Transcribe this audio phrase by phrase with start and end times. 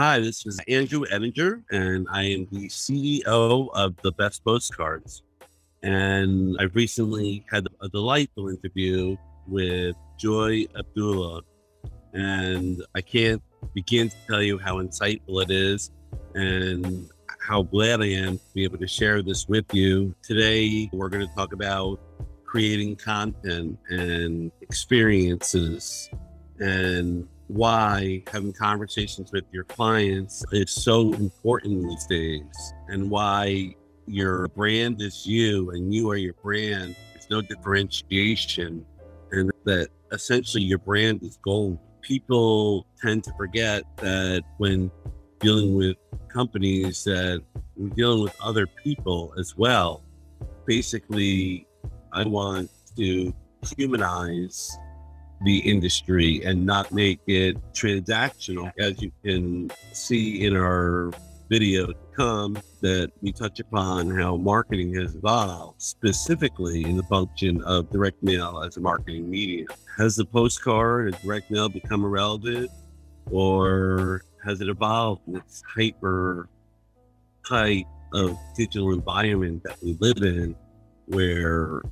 [0.00, 5.24] Hi, this is Andrew Ettinger, and I am the CEO of the Best Postcards.
[5.82, 9.16] And I've recently had a delightful interview
[9.48, 11.42] with Joy Abdullah.
[12.12, 13.42] And I can't
[13.74, 15.90] begin to tell you how insightful it is
[16.36, 17.10] and
[17.40, 20.14] how glad I am to be able to share this with you.
[20.22, 21.98] Today, we're going to talk about
[22.44, 26.08] creating content and experiences
[26.60, 33.74] and why having conversations with your clients is so important these days and why
[34.06, 36.94] your brand is you and you are your brand.
[37.12, 38.84] There's no differentiation
[39.32, 41.78] and that essentially your brand is gold.
[42.02, 44.90] People tend to forget that when
[45.40, 45.96] dealing with
[46.28, 47.42] companies that
[47.76, 50.02] we're dealing with other people as well.
[50.66, 51.66] Basically,
[52.12, 53.32] I want to
[53.76, 54.76] humanize
[55.44, 58.72] the industry and not make it transactional.
[58.78, 61.12] As you can see in our
[61.48, 67.62] video to come, that we touch upon how marketing has evolved, specifically in the function
[67.62, 69.68] of direct mail as a marketing medium.
[69.96, 72.70] Has the postcard and direct mail become irrelevant,
[73.30, 76.48] or has it evolved in this hyper
[77.48, 80.54] type of digital environment that we live in,
[81.06, 81.82] where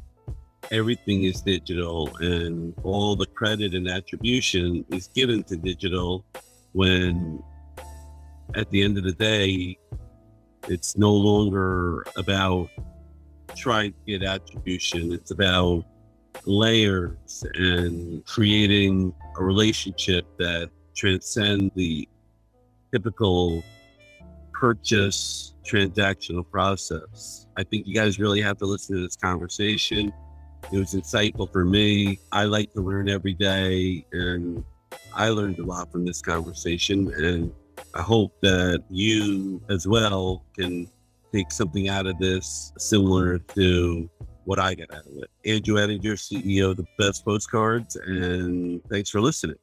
[0.70, 6.25] everything is digital and all the credit and attribution is given to digital
[6.73, 7.42] when
[8.55, 9.78] at the end of the day
[10.69, 12.69] it's no longer about
[13.55, 15.84] trying to get attribution it's about
[16.45, 22.08] layers and creating a relationship that transcend the
[22.92, 23.62] typical
[24.53, 27.47] purchase transactional process.
[27.56, 30.12] I think you guys really have to listen to this conversation.
[30.72, 32.19] It was insightful for me.
[32.33, 34.64] I like to learn every day, and
[35.14, 37.12] I learned a lot from this conversation.
[37.14, 37.53] And
[37.95, 40.91] I hope that you as well can
[41.33, 44.11] take something out of this similar to
[44.45, 45.31] what I got out of it.
[45.45, 49.57] Andrew Ettinger, CEO of the Best Postcards, and thanks for listening.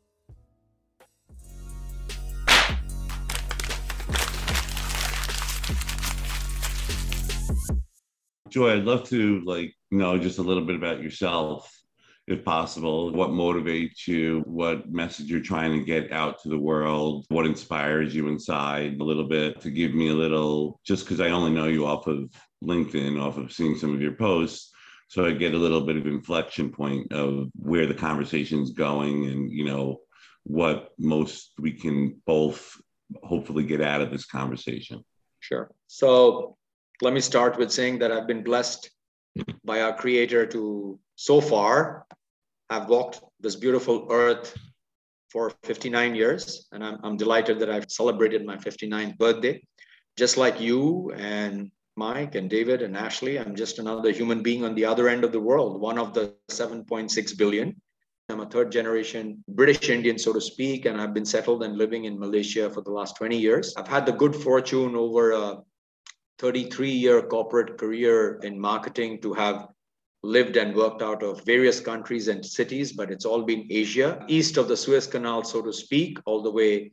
[8.48, 11.72] Joy, I'd love to like know just a little bit about yourself,
[12.28, 13.12] if possible.
[13.12, 14.44] What motivates you?
[14.46, 17.26] What message you're trying to get out to the world?
[17.30, 19.00] What inspires you inside?
[19.00, 22.08] A little bit to give me a little, just because I only know you off
[22.08, 22.30] of
[22.64, 24.72] LinkedIn, off of seeing some of your posts.
[25.10, 29.52] So I get a little bit of inflection point of where the conversation's going and,
[29.52, 30.00] you know,
[30.44, 32.76] what most we can both
[33.22, 35.04] hopefully get out of this conversation.
[35.40, 35.70] Sure.
[35.88, 36.58] So
[37.02, 38.90] let me start with saying that I've been blessed
[39.64, 42.06] by our creator to so far
[42.70, 44.56] have walked this beautiful earth
[45.32, 46.68] for 59 years.
[46.72, 49.64] And I'm, I'm delighted that I've celebrated my 59th birthday.
[50.18, 54.76] Just like you and Mike and David and Ashley, I'm just another human being on
[54.76, 57.76] the other end of the world, one of the 7.6 billion.
[58.30, 62.06] I'm a third generation British Indian, so to speak, and I've been settled and living
[62.06, 63.74] in Malaysia for the last 20 years.
[63.76, 65.58] I've had the good fortune over a
[66.44, 69.70] 33 year corporate career in marketing to have
[70.24, 74.58] lived and worked out of various countries and cities, but it's all been Asia, east
[74.58, 76.92] of the Suez Canal, so to speak, all the way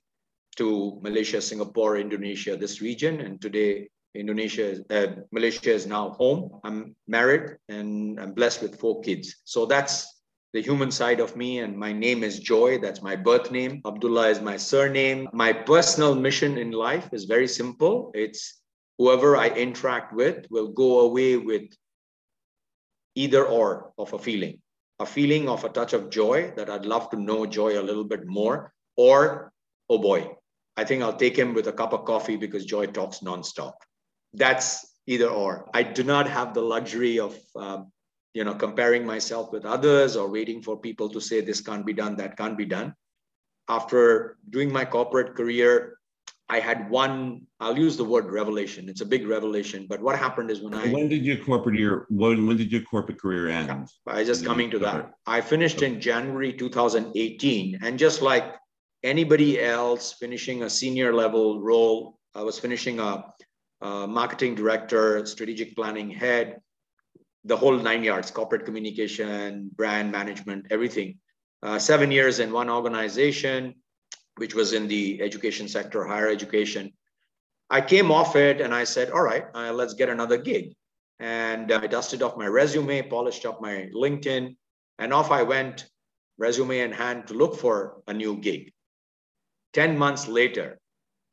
[0.56, 3.20] to Malaysia, Singapore, Indonesia, this region.
[3.22, 6.60] And today, Indonesia, uh, Malaysia is now home.
[6.62, 9.34] I'm married and I'm blessed with four kids.
[9.44, 10.22] So that's
[10.52, 11.58] the human side of me.
[11.58, 12.78] And my name is Joy.
[12.78, 13.82] That's my birth name.
[13.84, 15.28] Abdullah is my surname.
[15.32, 18.12] My personal mission in life is very simple.
[18.14, 18.59] It's
[19.00, 21.72] whoever I interact with will go away with
[23.14, 24.60] either or of a feeling
[25.00, 28.04] a feeling of a touch of joy that I'd love to know joy a little
[28.04, 29.50] bit more, or
[29.88, 30.30] oh boy,
[30.76, 33.72] I think I'll take him with a cup of coffee because joy talks nonstop.
[34.34, 35.70] That's either or.
[35.72, 37.90] I do not have the luxury of um,
[38.34, 41.94] you know comparing myself with others or waiting for people to say this can't be
[41.94, 42.94] done, that can't be done.
[43.68, 45.96] After doing my corporate career,
[46.50, 48.88] I had one, I'll use the word revelation.
[48.88, 49.86] It's a big revelation.
[49.88, 50.88] But what happened is when I.
[50.88, 53.88] When did your corporate year, when, when did your corporate career end?
[54.04, 55.12] I just coming to that.
[55.26, 57.78] I finished in January 2018.
[57.82, 58.56] And just like
[59.04, 63.24] anybody else finishing a senior level role, I was finishing a,
[63.80, 66.60] a marketing director, strategic planning head,
[67.44, 71.18] the whole nine yards, corporate communication, brand management, everything.
[71.62, 73.74] Uh, seven years in one organization
[74.36, 76.92] which was in the education sector, higher education.
[77.68, 80.74] I came off it and I said, all right, uh, let's get another gig.
[81.18, 84.56] And I dusted off my resume, polished up my LinkedIn,
[84.98, 85.86] and off I went,
[86.38, 88.72] resume in hand, to look for a new gig.
[89.74, 90.80] 10 months later,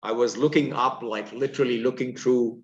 [0.03, 2.61] I was looking up, like literally looking through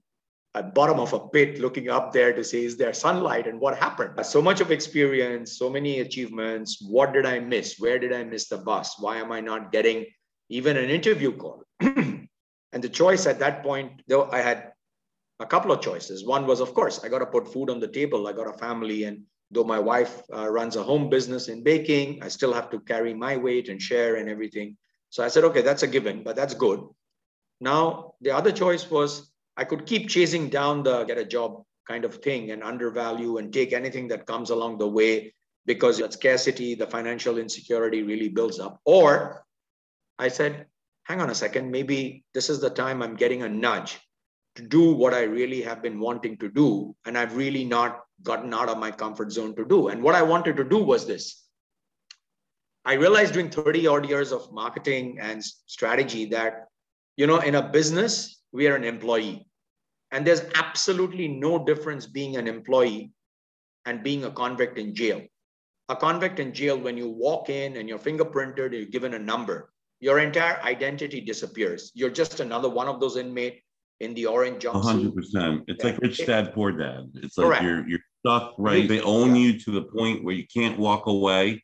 [0.56, 3.77] a bottom of a pit, looking up there to see, is there sunlight and what
[3.77, 4.24] happened?
[4.25, 6.80] So much of experience, so many achievements.
[6.88, 7.80] What did I miss?
[7.80, 8.95] Where did I miss the bus?
[9.00, 10.06] Why am I not getting
[10.54, 11.64] even an interview call?
[11.80, 12.30] and
[12.74, 14.74] the choice at that point, though I had
[15.40, 16.26] a couple of choices.
[16.26, 18.28] One was, of course, I got to put food on the table.
[18.28, 22.24] I got a family, and though my wife uh, runs a home business in baking,
[22.24, 24.78] I still have to carry my weight and share and everything.
[25.10, 26.82] So I said, okay, that's a given, but that's good.
[27.60, 32.06] Now, the other choice was I could keep chasing down the get a job kind
[32.06, 35.34] of thing and undervalue and take anything that comes along the way
[35.66, 38.80] because that scarcity, the financial insecurity really builds up.
[38.86, 39.46] Or
[40.24, 40.66] I said,
[41.04, 44.00] hang on a second, maybe this is the time I'm getting a nudge
[44.56, 46.96] to do what I really have been wanting to do.
[47.06, 49.90] And I've really not gotten out of my comfort zone to do.
[49.90, 51.44] And what I wanted to do was this.
[52.86, 56.68] I realized during 30 odd years of marketing and strategy that
[57.16, 59.46] you know, in a business, we are an employee.
[60.12, 63.12] And there's absolutely no difference being an employee
[63.86, 65.22] and being a convict in jail.
[65.90, 69.73] A convict in jail, when you walk in and you're fingerprinted, you're given a number,
[70.04, 71.90] your entire identity disappears.
[71.96, 73.62] You're just another one of those inmates
[74.02, 75.14] in the orange jumpsuit.
[75.14, 75.64] 100%.
[75.70, 75.92] It's yeah.
[75.92, 77.10] like rich dad, poor dad.
[77.16, 77.64] It's like Correct.
[77.64, 78.86] you're, you're stuck, right?
[78.86, 79.44] They own yeah.
[79.44, 81.64] you to the point where you can't walk away,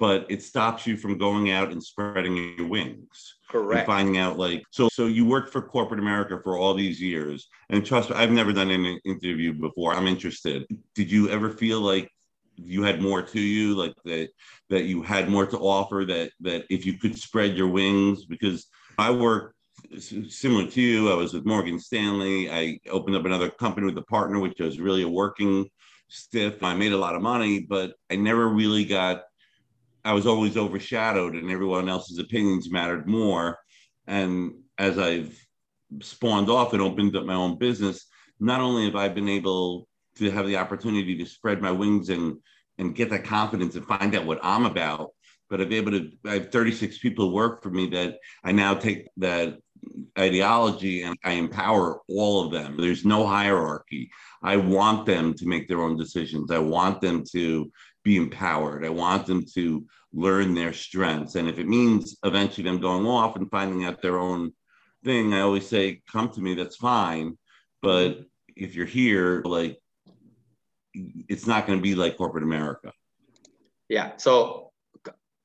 [0.00, 3.36] but it stops you from going out and spreading your wings.
[3.48, 3.78] Correct.
[3.78, 7.46] And finding out like so so you worked for corporate America for all these years.
[7.70, 9.94] And trust me, I've never done an interview before.
[9.94, 10.66] I'm interested.
[10.96, 12.10] Did you ever feel like
[12.56, 14.28] you had more to you, like that
[14.70, 18.66] that you had more to offer, that that if you could spread your wings, because
[18.98, 19.54] I work
[19.98, 21.10] similar to you.
[21.10, 22.50] I was with Morgan Stanley.
[22.50, 25.68] I opened up another company with a partner, which was really a working
[26.08, 26.62] stiff.
[26.62, 29.22] I made a lot of money, but I never really got
[30.04, 33.58] I was always overshadowed and everyone else's opinions mattered more.
[34.06, 35.36] And as I've
[36.00, 38.06] spawned off and opened up my own business,
[38.38, 42.38] not only have I been able to have the opportunity to spread my wings and
[42.78, 45.12] and get that confidence and find out what I'm about,
[45.48, 48.74] but I've been able to I have 36 people work for me that I now
[48.74, 49.58] take that
[50.18, 52.76] ideology and I empower all of them.
[52.78, 54.10] There's no hierarchy.
[54.42, 56.50] I want them to make their own decisions.
[56.50, 57.70] I want them to
[58.04, 58.84] be empowered.
[58.84, 61.34] I want them to learn their strengths.
[61.34, 64.52] And if it means eventually them going off and finding out their own
[65.04, 67.36] thing, I always say, come to me, that's fine.
[67.82, 68.20] But
[68.56, 69.78] if you're here, like,
[71.28, 72.92] it's not going to be like corporate America.
[73.88, 74.16] Yeah.
[74.16, 74.72] So,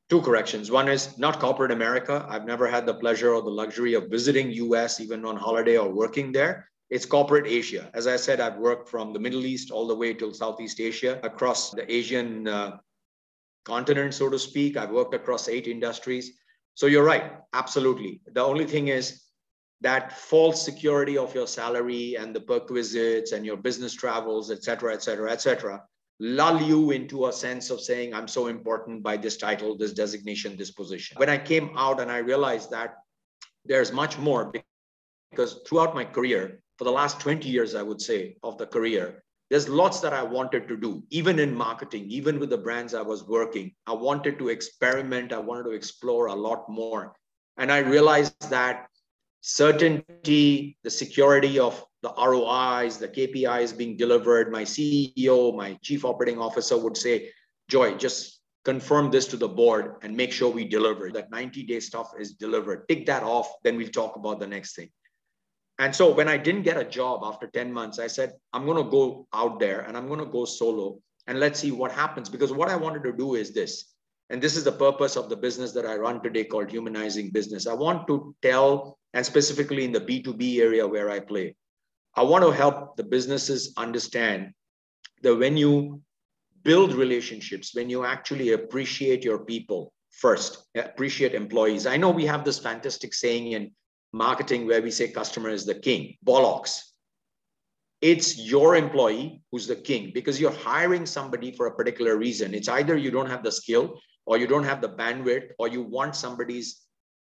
[0.09, 0.71] two corrections.
[0.71, 2.25] One is not corporate America.
[2.27, 5.89] I've never had the pleasure or the luxury of visiting US, even on holiday or
[5.89, 7.89] working there it's corporate Asia.
[7.93, 11.19] As I said, I've worked from the Middle East all the way till Southeast Asia,
[11.23, 12.77] across the Asian uh,
[13.63, 14.75] continent, so to speak.
[14.75, 16.33] I've worked across eight industries.
[16.75, 18.19] So you're right, absolutely.
[18.33, 19.21] The only thing is
[19.81, 24.93] that false security of your salary and the perquisites and your business travels, et cetera,
[24.93, 25.83] et cetera, et cetera,
[26.19, 30.55] lull you into a sense of saying, I'm so important by this title, this designation,
[30.55, 31.17] this position.
[31.17, 32.97] When I came out and I realized that
[33.65, 34.53] there's much more
[35.31, 39.23] because throughout my career, for the last 20 years, I would say, of the career,
[39.49, 43.01] there's lots that I wanted to do, even in marketing, even with the brands I
[43.01, 43.73] was working.
[43.85, 47.15] I wanted to experiment, I wanted to explore a lot more.
[47.57, 48.87] And I realized that
[49.41, 56.39] certainty, the security of the ROIs, the KPIs being delivered, my CEO, my chief operating
[56.39, 57.29] officer would say,
[57.67, 61.11] Joy, just confirm this to the board and make sure we deliver.
[61.11, 62.87] That 90 day stuff is delivered.
[62.87, 64.89] Tick that off, then we'll talk about the next thing.
[65.79, 68.83] And so when I didn't get a job after 10 months, I said, I'm going
[68.83, 72.29] to go out there and I'm going to go solo and let's see what happens.
[72.29, 73.90] Because what I wanted to do is this,
[74.31, 77.67] and this is the purpose of the business that I run today called Humanizing Business.
[77.67, 81.53] I want to tell, and specifically in the B2B area where I play,
[82.15, 84.53] I want to help the businesses understand
[85.21, 86.01] that when you
[86.63, 91.85] build relationships, when you actually appreciate your people first, appreciate employees.
[91.85, 93.71] I know we have this fantastic saying in
[94.13, 96.15] marketing where we say customer is the king.
[96.25, 96.79] Bollocks.
[97.99, 102.53] It's your employee who's the king because you're hiring somebody for a particular reason.
[102.53, 103.99] It's either you don't have the skill
[104.31, 106.85] or you don't have the bandwidth or you want somebody's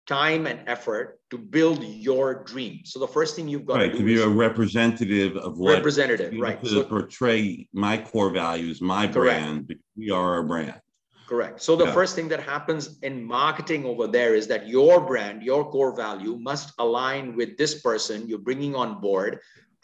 [0.05, 2.81] time and effort to build your dream.
[2.85, 6.31] So the first thing you've got right, to, to be a representative of what representative,
[6.39, 6.61] right?
[6.63, 9.15] To so, portray my core values, my correct.
[9.15, 9.75] brand.
[9.97, 10.79] We are a brand.
[11.27, 11.59] Correct.
[11.63, 11.93] So the yeah.
[11.93, 16.37] first thing that happens in marketing over there is that your brand, your core value
[16.37, 19.39] must align with this person you're bringing on board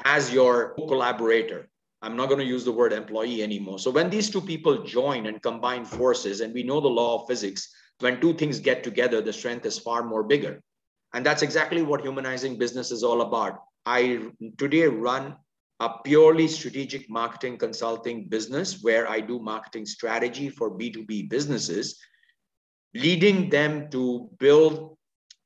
[0.05, 1.67] as your collaborator.
[2.01, 3.79] I'm not going to use the word employee anymore.
[3.79, 7.27] So when these two people join and combine forces, and we know the law of
[7.27, 10.61] physics, when two things get together, the strength is far more bigger.
[11.13, 13.59] And that's exactly what humanizing business is all about.
[13.85, 15.35] I today run
[15.79, 21.97] a purely strategic marketing consulting business where I do marketing strategy for B2B businesses,
[22.93, 24.97] leading them to build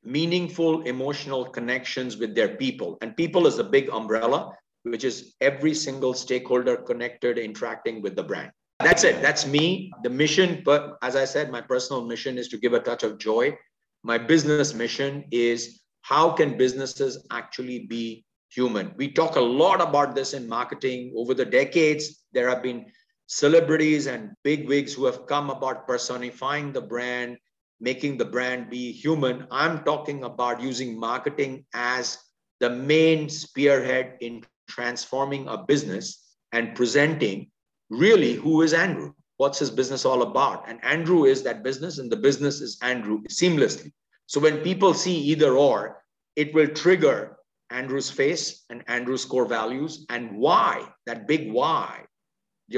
[0.04, 2.98] meaningful emotional connections with their people.
[3.02, 4.52] And people is a big umbrella,
[4.84, 8.50] which is every single stakeholder connected, interacting with the brand.
[8.80, 9.22] That's it.
[9.22, 9.92] That's me.
[10.02, 13.18] The mission, but as I said, my personal mission is to give a touch of
[13.18, 13.56] joy.
[14.02, 18.92] My business mission is how can businesses actually be human.
[18.96, 22.24] We talk a lot about this in marketing over the decades.
[22.32, 22.86] There have been
[23.26, 27.38] celebrities and big wigs who have come about personifying the brand,
[27.80, 29.46] making the brand be human.
[29.50, 32.18] I'm talking about using marketing as
[32.60, 37.50] the main spearhead in transforming a business and presenting
[37.90, 39.12] really who is Andrew?
[39.36, 40.68] What's his business all about?
[40.68, 43.92] And Andrew is that business, and the business is Andrew seamlessly.
[44.26, 46.02] So when people see either or,
[46.36, 47.36] it will trigger
[47.70, 52.04] Andrew's face and Andrew's core values and why, that big why.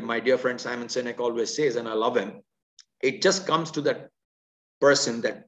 [0.03, 2.43] My dear friend Simon Sinek always says, and I love him,
[3.03, 4.09] it just comes to that
[4.81, 5.45] person, that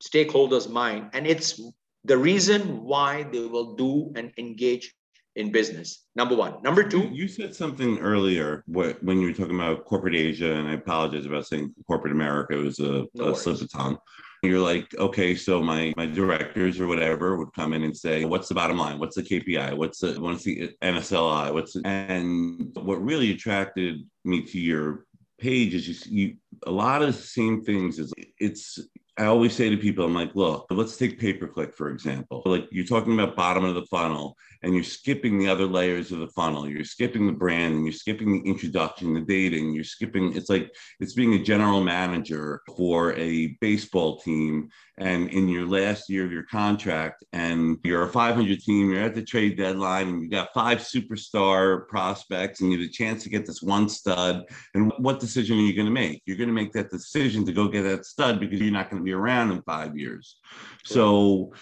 [0.00, 1.60] stakeholder's mind, and it's
[2.04, 4.94] the reason why they will do and engage
[5.36, 6.06] in business.
[6.16, 6.62] Number one.
[6.62, 7.08] Number two.
[7.12, 11.46] You said something earlier when you were talking about corporate Asia, and I apologize about
[11.46, 12.58] saying corporate America.
[12.58, 13.98] It was a, no a slip of tongue.
[14.42, 18.48] You're like, okay, so my my directors or whatever would come in and say, what's
[18.48, 18.98] the bottom line?
[18.98, 19.76] What's the KPI?
[19.76, 21.52] What's the what's the MSLI?
[21.52, 25.06] What's the, and what really attracted me to your
[25.38, 27.98] page is you, you a lot of the same things.
[27.98, 28.78] Is it's
[29.18, 32.42] I always say to people, I'm like, look, let's take pay per click, for example.
[32.44, 36.18] Like you're talking about bottom of the funnel and you're skipping the other layers of
[36.18, 36.68] the funnel.
[36.68, 39.72] You're skipping the brand and you're skipping the introduction, the dating.
[39.72, 40.70] You're skipping, it's like
[41.00, 44.68] it's being a general manager for a baseball team.
[44.98, 49.14] And in your last year of your contract, and you're a 500 team, you're at
[49.14, 53.28] the trade deadline, and you got five superstar prospects, and you have a chance to
[53.28, 54.44] get this one stud.
[54.74, 56.22] And what decision are you going to make?
[56.24, 59.02] You're going to make that decision to go get that stud because you're not going
[59.02, 60.38] to be around in five years.
[60.84, 61.52] So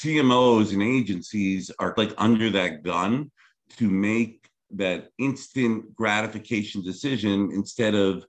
[0.00, 3.32] CMOs and agencies are like under that gun
[3.76, 8.24] to make that instant gratification decision instead of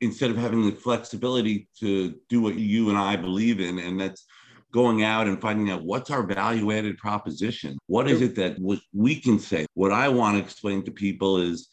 [0.00, 4.26] instead of having the flexibility to do what you and I believe in and that's
[4.72, 8.56] going out and finding out what's our value added proposition what is it that
[8.92, 11.68] we can say what i want to explain to people is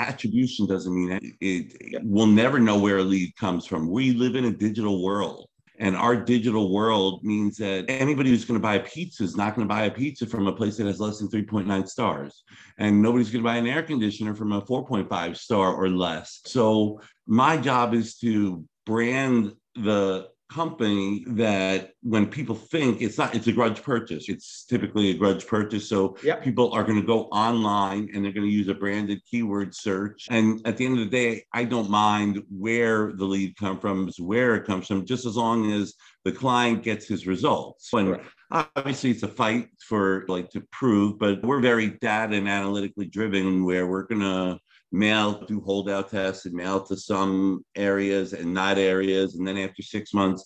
[0.00, 3.90] attribution doesn't mean it, it, we'll never know where a lead comes from.
[3.90, 5.46] We live in a digital world.
[5.80, 9.56] And our digital world means that anybody who's going to buy a pizza is not
[9.56, 12.44] going to buy a pizza from a place that has less than 3.9 stars.
[12.76, 16.40] And nobody's going to buy an air conditioner from a 4.5 star or less.
[16.44, 23.46] So my job is to brand the company that when people think it's not it's
[23.46, 24.28] a grudge purchase.
[24.28, 25.88] It's typically a grudge purchase.
[25.88, 26.42] So yep.
[26.42, 30.26] people are going to go online and they're going to use a branded keyword search.
[30.30, 34.10] And at the end of the day i don't mind where the lead comes from
[34.18, 37.92] where it comes from just as long as the client gets his results.
[37.92, 43.06] And obviously it's a fight for like to prove but we're very data and analytically
[43.06, 44.58] driven where we're going to
[44.92, 49.36] mail do holdout tests and mail to some areas and not areas.
[49.36, 50.44] And then after six months,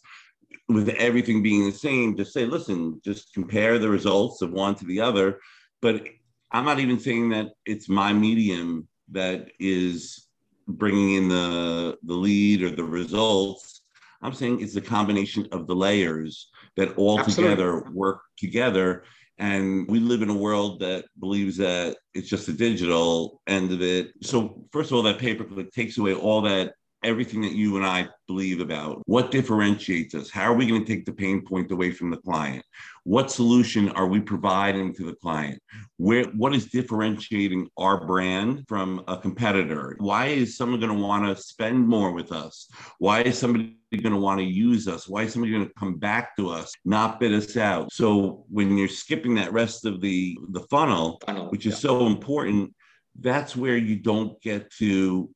[0.69, 4.85] with everything being the same, just say, listen, just compare the results of one to
[4.85, 5.41] the other.
[5.83, 6.07] But
[6.53, 10.27] I'm not even saying that it's my medium that is
[10.67, 13.83] bringing in the the lead or the results.
[14.23, 17.57] I'm saying it's a combination of the layers that all Absolutely.
[17.57, 19.05] together work together
[19.39, 23.83] and we live in a world that believes that it's just the digital end of
[23.83, 24.13] it.
[24.23, 26.75] So, first of all, that pay per click takes away all that
[27.05, 29.03] everything that you and I believe about.
[29.07, 30.31] What differentiates us?
[30.31, 32.65] How are we going to take the pain point away from the client?
[33.05, 35.63] What solution are we providing to the client?
[35.99, 39.95] Where what is differentiating our brand from a competitor?
[39.99, 42.69] Why is someone going to want to spend more with us?
[42.99, 45.07] Why is somebody going to want to use us?
[45.07, 47.93] Why is somebody going to come back to us, not bid us out?
[47.93, 51.91] So when you're skipping that rest of the the funnel, funnel which is yeah.
[51.91, 52.75] so important,
[53.21, 55.31] that's where you don't get to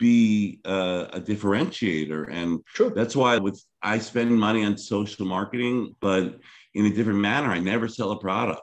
[0.00, 2.26] be a, a differentiator.
[2.28, 2.92] And True.
[2.96, 6.40] that's why with i spend money on social marketing but
[6.74, 7.48] in a different manner.
[7.48, 8.62] I never sell a product.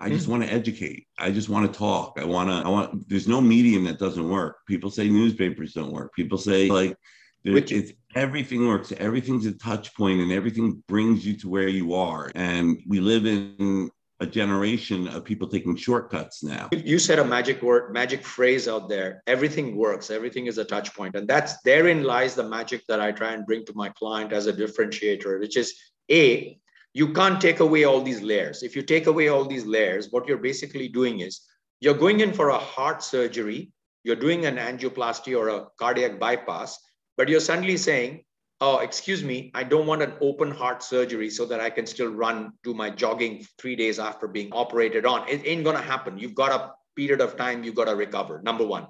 [0.00, 0.30] I just mm.
[0.30, 1.06] want to educate.
[1.18, 2.18] I just want to talk.
[2.20, 4.58] I want to i want there's no medium that doesn't work.
[4.66, 6.14] People say newspapers don't work.
[6.14, 6.96] People say like
[7.44, 8.92] Which, it's everything works.
[8.92, 12.30] Everything's a touch point and everything brings you to where you are.
[12.34, 16.68] And we live in a generation of people taking shortcuts now.
[16.72, 19.22] You said a magic word, magic phrase out there.
[19.28, 20.10] Everything works.
[20.10, 21.14] Everything is a touch point.
[21.14, 24.46] And that's therein lies the magic that I try and bring to my client as
[24.46, 25.72] a differentiator, which is
[26.10, 26.58] A,
[26.94, 28.62] You can't take away all these layers.
[28.62, 31.42] If you take away all these layers, what you're basically doing is
[31.80, 33.70] you're going in for a heart surgery,
[34.02, 36.78] you're doing an angioplasty or a cardiac bypass,
[37.16, 38.24] but you're suddenly saying,
[38.60, 42.08] oh, excuse me, I don't want an open heart surgery so that I can still
[42.08, 45.28] run, do my jogging three days after being operated on.
[45.28, 46.18] It ain't gonna happen.
[46.18, 48.40] You've got a period of time, you've got to recover.
[48.42, 48.88] Number one.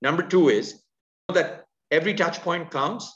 [0.00, 0.80] Number two is
[1.34, 3.14] that every touch point counts.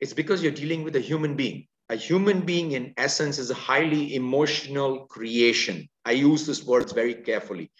[0.00, 1.66] it's because you're dealing with a human being.
[1.88, 5.88] A human being, in essence, is a highly emotional creation.
[6.04, 7.72] I use these words very carefully.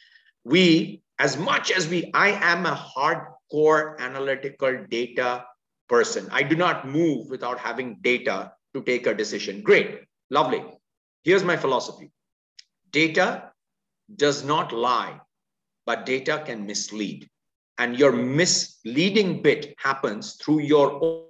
[0.45, 5.45] We, as much as we, I am a hardcore analytical data
[5.89, 6.29] person.
[6.31, 9.63] I do not move without having data to take a decision.
[9.63, 10.63] Great, lovely.
[11.25, 12.11] Here's my philosophy
[12.91, 13.53] data
[14.17, 15.21] does not lie,
[15.85, 17.29] but data can mislead.
[17.79, 21.25] And your misleading bit happens through your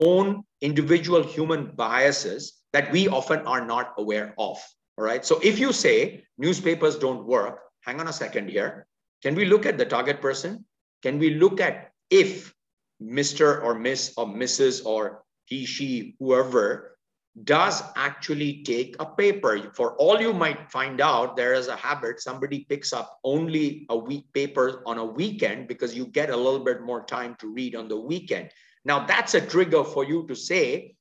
[0.00, 4.58] own individual human biases that we often are not aware of.
[4.96, 5.24] All right.
[5.24, 8.86] So if you say newspapers don't work, hang on a second here.
[9.22, 10.64] Can we look at the target person?
[11.02, 12.54] Can we look at if
[13.02, 13.62] Mr.
[13.62, 14.84] or Miss or Mrs.
[14.84, 16.96] or he, she, whoever
[17.42, 19.72] does actually take a paper.
[19.74, 23.96] For all you might find out, there is a habit somebody picks up only a
[23.96, 27.74] week paper on a weekend because you get a little bit more time to read
[27.74, 28.50] on the weekend.
[28.84, 30.94] Now, that's a trigger for you to say,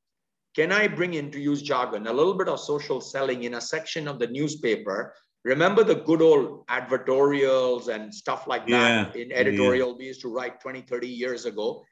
[0.55, 3.61] can I bring in, to use jargon, a little bit of social selling in a
[3.61, 5.13] section of the newspaper?
[5.43, 10.29] Remember the good old advertorials and stuff like that yeah, in editorial we used to
[10.29, 11.83] write 20, 30 years ago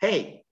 [0.00, 0.42] hey,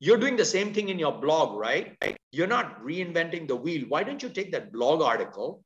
[0.00, 1.96] you're doing the same thing in your blog, right?
[2.32, 3.84] You're not reinventing the wheel.
[3.88, 5.64] Why don't you take that blog article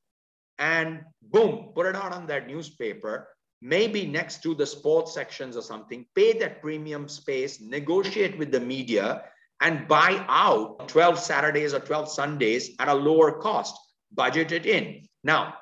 [0.59, 3.29] and boom, put it out on that newspaper,
[3.63, 8.61] maybe next to the sports sections or something, pay that premium space, negotiate with the
[8.61, 9.25] media,
[9.61, 13.77] and buy out 12 Saturdays or 12 Sundays at a lower cost.
[14.13, 15.03] Budget it in.
[15.25, 15.55] Now,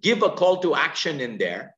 [0.00, 1.74] give a call to action in there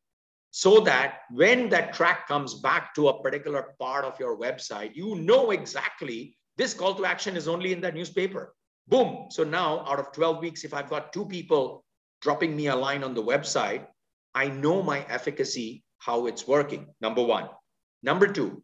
[0.50, 5.16] so that when that track comes back to a particular part of your website, you
[5.16, 8.54] know exactly this call to action is only in that newspaper.
[8.88, 9.26] Boom.
[9.30, 11.84] So now, out of 12 weeks, if I've got two people
[12.22, 13.86] dropping me a line on the website,
[14.34, 16.86] I know my efficacy, how it's working.
[17.00, 17.48] Number one.
[18.02, 18.62] Number two,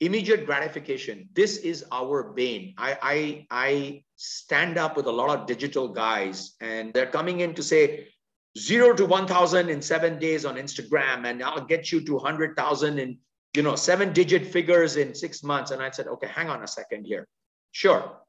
[0.00, 1.28] immediate gratification.
[1.34, 2.74] This is our bane.
[2.78, 7.54] I, I, I stand up with a lot of digital guys, and they're coming in
[7.54, 8.08] to say,
[8.58, 13.18] zero to 1000 in seven days on instagram and i'll get you to 100000 in
[13.54, 15.70] you know seven digit figures in six months.
[15.70, 17.26] And i said okay hang on a second here.
[17.72, 18.20] Sure.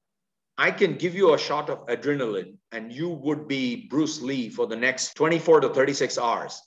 [0.57, 4.67] I can give you a shot of adrenaline and you would be bruce lee for
[4.67, 6.61] the next 24 to 36 hours.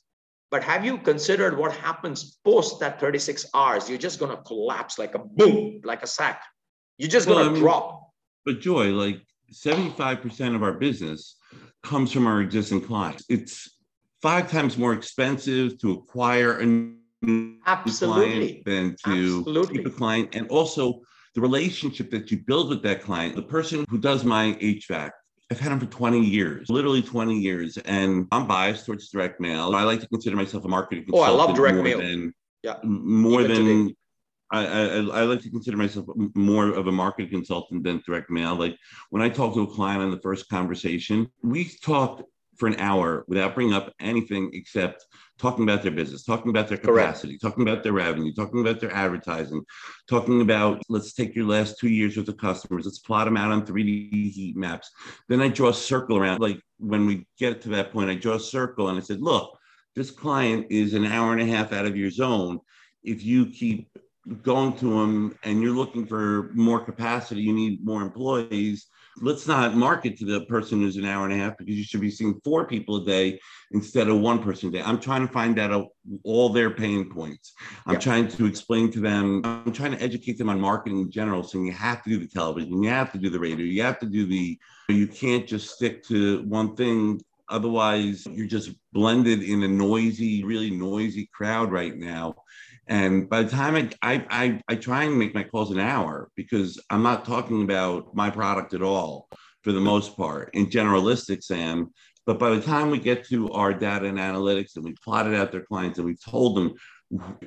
[0.50, 3.88] But have you considered what happens post that 36 hours?
[3.88, 6.42] You're just going to collapse like a boom like a sack.
[6.98, 8.10] You're just going to drop.
[8.44, 9.20] but joy like
[9.52, 11.36] 75% of our business
[11.82, 13.24] comes from our existing clients.
[13.28, 13.78] It's
[14.22, 18.62] five times more expensive to acquire a new Absolutely.
[18.62, 19.78] client than to Absolutely.
[19.78, 20.34] keep a client.
[20.34, 21.00] And also
[21.34, 25.10] the relationship that you build with that client, the person who does my HVAC,
[25.50, 27.78] I've had him for 20 years, literally 20 years.
[27.78, 29.74] And I'm biased towards direct mail.
[29.74, 31.30] I like to consider myself a marketing consultant.
[31.30, 31.98] Oh, I love direct mail.
[31.98, 32.76] Than, yeah.
[32.84, 33.94] More Even than today.
[34.50, 38.54] I, I, I, like to consider myself more of a marketing consultant than direct mail.
[38.54, 38.76] Like
[39.10, 42.22] when I talk to a client on the first conversation, we talked
[42.58, 45.06] for an hour without bringing up anything except
[45.38, 47.42] talking about their business, talking about their capacity, Correct.
[47.42, 49.62] talking about their revenue, talking about their advertising,
[50.08, 53.52] talking about let's take your last two years with the customers, let's plot them out
[53.52, 54.90] on 3D heat maps.
[55.28, 56.40] Then I draw a circle around.
[56.40, 59.56] Like when we get to that point, I draw a circle and I said, look,
[59.94, 62.58] this client is an hour and a half out of your zone.
[63.04, 63.88] If you keep
[64.42, 68.86] going to them and you're looking for more capacity, you need more employees.
[69.20, 72.00] Let's not market to the person who's an hour and a half because you should
[72.00, 73.40] be seeing four people a day
[73.72, 74.82] instead of one person a day.
[74.82, 75.88] I'm trying to find out
[76.22, 77.52] all their pain points.
[77.86, 78.00] I'm yeah.
[78.00, 81.42] trying to explain to them, I'm trying to educate them on marketing in general.
[81.42, 83.98] So you have to do the television, you have to do the radio, you have
[84.00, 84.56] to do the,
[84.88, 90.70] you can't just stick to one thing Otherwise, you're just blended in a noisy, really
[90.70, 92.34] noisy crowd right now.
[92.88, 96.30] And by the time I, I, I, I, try and make my calls an hour
[96.34, 99.28] because I'm not talking about my product at all
[99.62, 101.92] for the most part in generalistic, Sam.
[102.24, 105.52] But by the time we get to our data and analytics and we plotted out
[105.52, 106.74] their clients and we've told them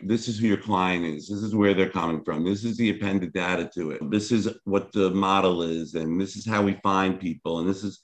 [0.04, 2.90] this is who your client is, this is where they're coming from, this is the
[2.90, 6.74] appended data to it, this is what the model is, and this is how we
[6.82, 8.00] find people, and this is,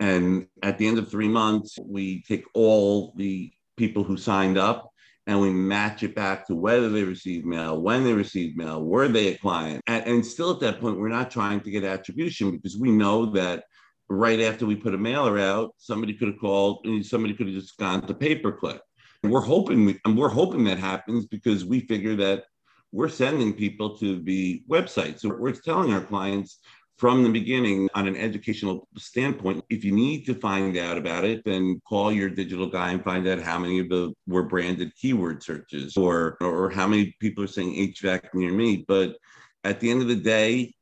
[0.00, 4.91] and at the end of three months, we take all the people who signed up
[5.26, 9.08] and we match it back to whether they received mail, when they received mail, were
[9.08, 9.82] they a client?
[9.86, 13.26] And, and, still at that point, we're not trying to get attribution because we know
[13.26, 13.64] that
[14.08, 17.54] right after we put a mailer out, somebody could have called eh, somebody could have
[17.54, 18.80] just gone to pay per click.
[19.22, 22.44] And we're hoping we, and we're hoping that happens because we figure that
[22.90, 25.18] we're sending people to the website.
[25.18, 26.58] So we're telling our clients
[27.02, 31.42] from the beginning on an educational standpoint if you need to find out about it
[31.44, 35.42] then call your digital guy and find out how many of the were branded keyword
[35.42, 38.84] searches or or how many people are saying hvac near me.
[38.86, 39.16] But
[39.64, 40.72] at the end of the day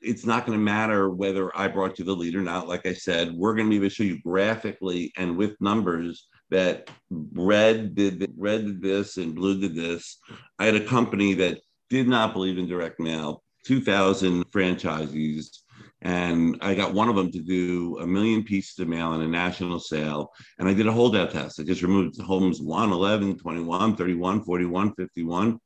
[0.00, 2.66] it's not going to matter whether i brought you the lead or not.
[2.66, 6.26] Like i said we're going to be able to show you graphically and with numbers
[6.50, 10.18] that red did red did this and blue did this.
[10.58, 15.58] I had a company that did not believe in direct mail 2,000 franchisees.
[16.02, 19.28] And I got one of them to do a million pieces of mail in a
[19.28, 20.30] national sale.
[20.58, 21.58] And I did a holdout test.
[21.58, 25.58] I just removed homes 1, 11, 21, 31, 41, 51.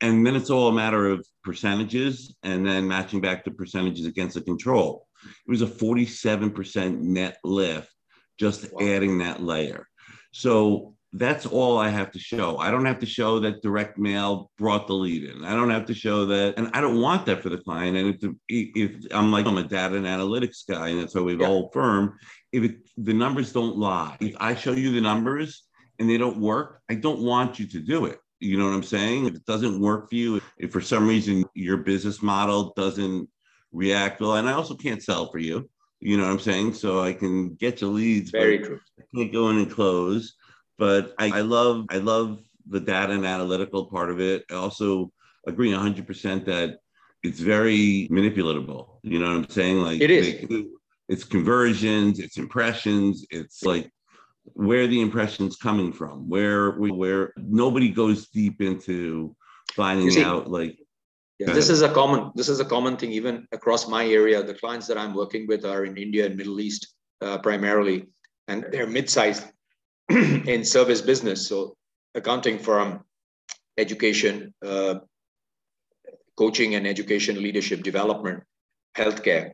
[0.00, 4.34] And then it's all a matter of percentages and then matching back the percentages against
[4.34, 5.06] the control.
[5.24, 7.90] It was a 47% net lift
[8.38, 8.86] just wow.
[8.86, 9.86] adding that layer.
[10.32, 12.58] So that's all I have to show.
[12.58, 15.44] I don't have to show that direct mail brought the lead in.
[15.44, 17.96] I don't have to show that, and I don't want that for the client.
[17.96, 21.32] And if, if I'm like I'm a data and analytics guy, and that's why we
[21.32, 21.46] have yeah.
[21.46, 22.18] a whole firm.
[22.50, 25.62] If it, the numbers don't lie, if I show you the numbers
[26.00, 28.18] and they don't work, I don't want you to do it.
[28.40, 29.26] You know what I'm saying?
[29.26, 33.28] If it doesn't work for you, if for some reason your business model doesn't
[33.70, 35.70] react well, and I also can't sell for you.
[36.00, 36.74] You know what I'm saying?
[36.74, 38.30] So I can get you leads.
[38.30, 38.80] Very true.
[38.98, 40.34] I can't go in and close
[40.78, 44.44] but I, I love I love the data and analytical part of it.
[44.50, 45.12] I also
[45.46, 46.78] agree 100% that
[47.22, 48.98] it's very manipulatable.
[49.02, 49.78] You know what I'm saying?
[49.78, 50.46] Like it is.
[51.08, 53.90] it's conversions, it's impressions, it's like
[54.52, 59.34] where the impressions coming from, where we where nobody goes deep into
[59.72, 60.78] finding see, out like
[61.38, 64.42] yeah, this is a common this is a common thing even across my area.
[64.42, 68.06] The clients that I'm working with are in India and Middle East uh, primarily,
[68.48, 69.44] and they're mid-sized
[70.10, 71.76] in service business, so
[72.14, 73.04] accounting firm,
[73.78, 74.96] education, uh,
[76.36, 78.42] coaching and education, leadership development,
[78.96, 79.52] healthcare.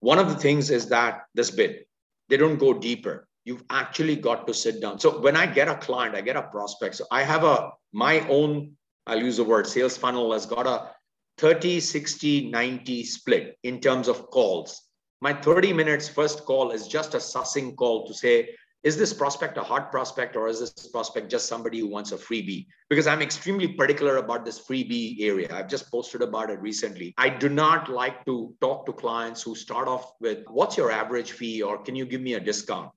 [0.00, 1.86] One of the things is that this bit,
[2.28, 3.28] they don't go deeper.
[3.44, 4.98] You've actually got to sit down.
[4.98, 6.94] So when I get a client, I get a prospect.
[6.96, 8.72] So I have a my own,
[9.06, 10.90] I'll use the word sales funnel has got a
[11.38, 14.82] 30, 60, 90 split in terms of calls.
[15.20, 18.50] My 30 minutes first call is just a sussing call to say,
[18.84, 22.16] is this prospect a hot prospect or is this prospect just somebody who wants a
[22.16, 22.66] freebie?
[22.90, 25.48] Because I'm extremely particular about this freebie area.
[25.52, 27.14] I've just posted about it recently.
[27.16, 31.32] I do not like to talk to clients who start off with, What's your average
[31.32, 31.62] fee?
[31.62, 32.90] or Can you give me a discount?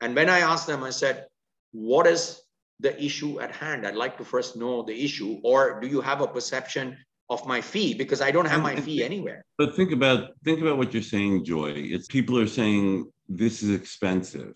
[0.00, 1.26] And when I asked them, I said,
[1.72, 2.40] What is
[2.78, 3.86] the issue at hand?
[3.86, 5.40] I'd like to first know the issue.
[5.42, 6.96] Or do you have a perception
[7.28, 9.42] of my fee because I don't have my fee anywhere.
[9.56, 11.72] But think about think about what you're saying, Joy.
[11.74, 14.52] It's people are saying this is expensive.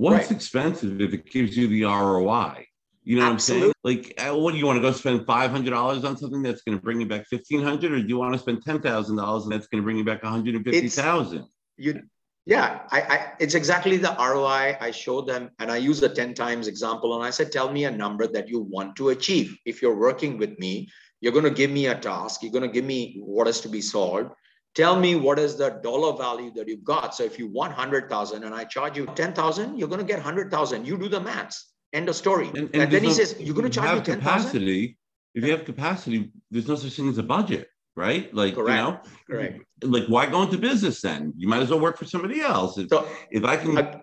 [0.00, 0.30] What's right.
[0.30, 2.64] expensive if it gives you the ROI?
[3.04, 3.74] You know Absolutely.
[3.82, 4.16] what I'm saying?
[4.16, 6.62] Like, uh, what do you want to go spend five hundred dollars on something that's
[6.62, 9.16] going to bring you back fifteen hundred, or do you want to spend ten thousand
[9.16, 11.44] dollars and that's going to bring you back one hundred and fifty thousand?
[11.76, 12.00] You,
[12.46, 14.78] yeah, I, I, it's exactly the ROI.
[14.80, 17.84] I show them, and I use a ten times example, and I said, tell me
[17.84, 19.54] a number that you want to achieve.
[19.66, 20.88] If you're working with me,
[21.20, 22.42] you're going to give me a task.
[22.42, 24.30] You're going to give me what is to be solved
[24.74, 27.14] tell me what is the dollar value that you've got.
[27.14, 30.86] So if you want 100,000 and I charge you 10,000, you're going to get 100,000.
[30.86, 31.72] You do the maths.
[31.92, 32.48] End of story.
[32.48, 34.20] And, and, and then he says, you're going to charge me 10,000?
[34.20, 34.98] Capacity,
[35.34, 38.32] if you have capacity, there's no such thing as a budget, right?
[38.32, 38.70] Like, Correct.
[38.70, 39.64] you know, Correct.
[39.82, 41.32] like why go into business then?
[41.36, 42.78] You might as well work for somebody else.
[42.78, 44.02] If, so, if I can I,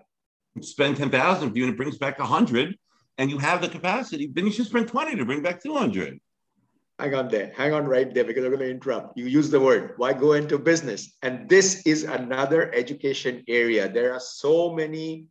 [0.60, 2.76] spend 10,000 for you and it brings back 100
[3.16, 6.20] and you have the capacity, then you should spend 20 to bring back 200
[6.98, 9.16] hang on there, hang on right there because I'm going to interrupt.
[9.16, 11.16] You use the word, why go into business?
[11.22, 13.88] And this is another education area.
[13.88, 15.26] There are so many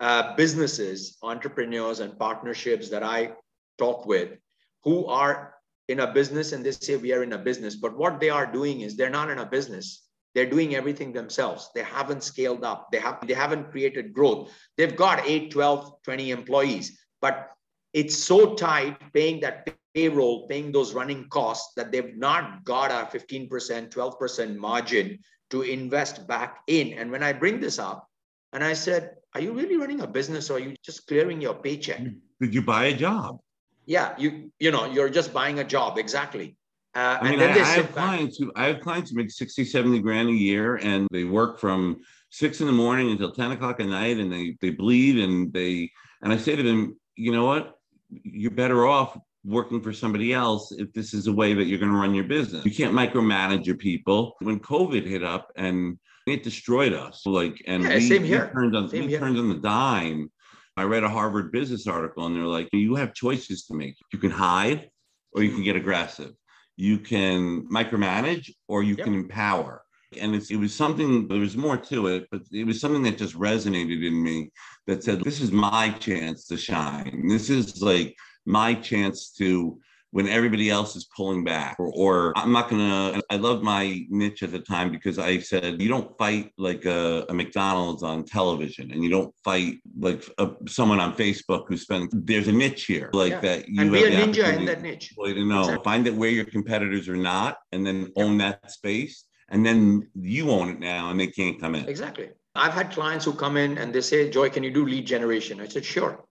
[0.00, 3.32] uh, businesses, entrepreneurs, and partnerships that I
[3.78, 4.38] talk with
[4.84, 5.54] who are
[5.88, 7.76] in a business and they say we are in a business.
[7.76, 10.06] But what they are doing is they're not in a business.
[10.34, 11.70] They're doing everything themselves.
[11.74, 12.88] They haven't scaled up.
[12.90, 14.50] They have they haven't created growth.
[14.76, 17.50] They've got 8, 12, 20 employees, but
[17.92, 23.06] it's so tight paying that payroll, paying those running costs that they've not got a
[23.16, 23.48] 15%,
[23.90, 25.18] 12% margin
[25.50, 26.94] to invest back in.
[26.94, 28.08] And when I bring this up,
[28.52, 31.54] and I said, Are you really running a business or are you just clearing your
[31.54, 32.00] paycheck?
[32.40, 33.38] Did you buy a job?
[33.86, 36.56] Yeah, you you know, you're just buying a job, exactly.
[36.94, 40.00] Uh, I mean, I, I have clients who I have clients who make 60, 70
[40.00, 43.86] grand a year and they work from six in the morning until 10 o'clock at
[43.86, 45.90] night and they they bleed and they
[46.22, 47.78] and I say to them, you know what?
[48.24, 51.90] You're better off working for somebody else if this is a way that you're going
[51.90, 52.64] to run your business.
[52.64, 54.34] You can't micromanage your people.
[54.40, 57.26] When COVID hit up and it destroyed us.
[57.26, 59.18] Like, and Yeah, we, same we turned on Same we here.
[59.18, 60.30] turned on the dime.
[60.76, 63.96] I read a Harvard business article, and they're like, you have choices to make.
[64.12, 64.88] You can hide,
[65.32, 66.32] or you can get aggressive.
[66.76, 69.04] You can micromanage, or you Yep.
[69.04, 69.81] can empower.
[70.20, 71.28] And it's, it was something.
[71.28, 74.50] There was more to it, but it was something that just resonated in me.
[74.86, 77.28] That said, this is my chance to shine.
[77.28, 79.78] This is like my chance to
[80.12, 84.42] when everybody else is pulling back or, or i'm not gonna i love my niche
[84.42, 88.90] at the time because i said you don't fight like a, a mcdonald's on television
[88.92, 93.10] and you don't fight like a, someone on facebook who's spending there's a niche here
[93.12, 93.40] like Yeah.
[93.40, 95.14] that you and be a ninja in that niche.
[95.16, 95.84] to know Exactly.
[95.84, 98.24] find it where your competitors are not and then Yeah.
[98.24, 102.30] own that space and then you own it now and they can't come in Exactly.
[102.54, 105.60] I've had clients who come in and they say, Joy, can you do lead generation?
[105.60, 106.24] I said, sure.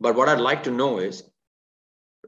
[0.00, 1.22] But what I'd like to know is,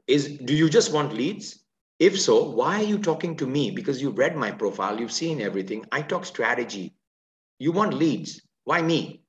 [0.07, 1.63] is do you just want leads?
[1.99, 3.71] If so, why are you talking to me?
[3.71, 5.85] Because you've read my profile, you've seen everything.
[5.91, 6.95] I talk strategy.
[7.59, 8.41] You want leads.
[8.63, 9.23] Why me?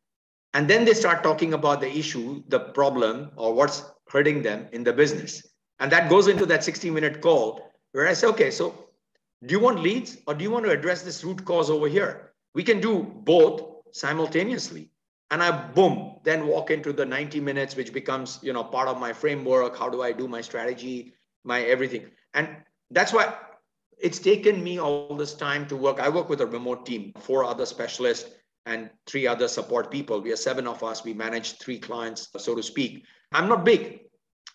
[0.55, 4.85] And then they start talking about the issue, the problem, or what's hurting them in
[4.85, 5.47] the business.
[5.81, 8.88] And that goes into that 60 minute call where I say, okay, so
[9.47, 12.33] do you want leads or do you want to address this root cause over here?
[12.55, 14.91] We can do both simultaneously.
[15.31, 18.99] And I boom, then walk into the 90 minutes, which becomes, you know, part of
[18.99, 19.77] my framework.
[19.77, 21.13] How do I do my strategy,
[21.45, 22.07] my everything?
[22.35, 22.49] And
[22.91, 23.35] that's why
[24.01, 26.01] it's taken me all this time to work.
[26.01, 28.31] I work with a remote team, four other specialists
[28.65, 30.21] and three other support people.
[30.21, 31.05] We are seven of us.
[31.05, 33.05] We manage three clients, so to speak.
[33.33, 34.08] I'm not big.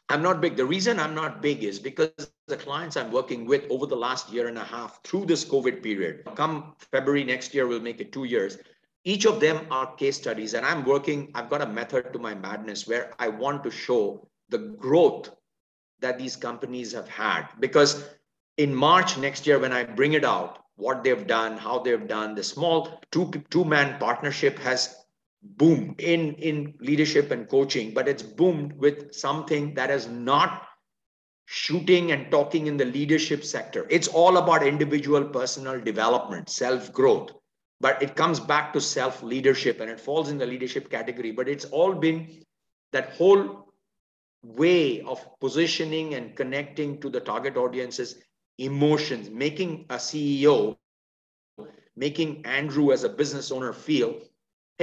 [0.09, 0.55] I'm not big.
[0.57, 2.11] The reason I'm not big is because
[2.47, 5.81] the clients I'm working with over the last year and a half through this COVID
[5.81, 8.57] period, come February next year, we'll make it two years.
[9.05, 11.31] Each of them are case studies, and I'm working.
[11.35, 15.29] I've got a method to my madness where I want to show the growth
[15.99, 17.47] that these companies have had.
[17.59, 18.05] Because
[18.57, 22.35] in March next year, when I bring it out, what they've done, how they've done,
[22.35, 25.02] the small two two man partnership has
[25.43, 30.67] boomed in in leadership and coaching, but it's boomed with something that is not
[31.45, 33.85] shooting and talking in the leadership sector.
[33.89, 37.31] It's all about individual personal development, self growth.
[37.79, 41.31] But it comes back to self leadership and it falls in the leadership category.
[41.31, 42.43] But it's all been
[42.93, 43.73] that whole
[44.43, 48.15] way of positioning and connecting to the target audiences
[48.59, 50.77] emotions making a ceo
[51.95, 54.15] making andrew as a business owner feel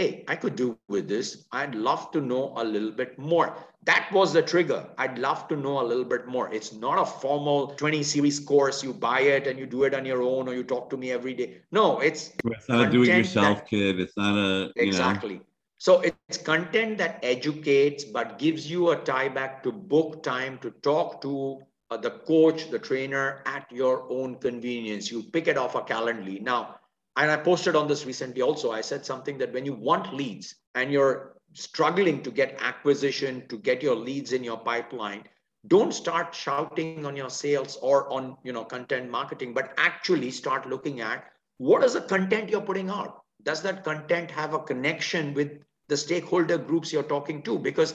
[0.00, 1.44] hey i could do with this.
[1.52, 3.56] I'd love to know a little bit more.
[3.84, 4.80] That was the trigger.
[4.98, 6.52] I'd love to know a little bit more.
[6.52, 8.82] It's not a formal 20 series course.
[8.82, 11.12] You buy it and you do it on your own or you talk to me
[11.12, 11.48] every day.
[11.70, 14.00] No it's it's not a do-it-yourself that- kid.
[14.00, 14.88] It's not a you know.
[14.88, 15.40] Exactly.
[15.78, 20.70] So it's content that educates, but gives you a tie back to book time to
[20.88, 25.10] talk to uh, the coach, the trainer at your own convenience.
[25.10, 26.42] You pick it off a Calendly.
[26.42, 26.79] Now,
[27.16, 28.70] and I posted on this recently also.
[28.70, 33.58] I said something that when you want leads and you're struggling to get acquisition, to
[33.58, 35.24] get your leads in your pipeline,
[35.66, 40.68] don't start shouting on your sales or on you know content marketing, but actually start
[40.68, 41.24] looking at
[41.58, 43.22] what is the content you're putting out.
[43.42, 47.58] Does that content have a connection with the stakeholder groups you're talking to?
[47.58, 47.94] Because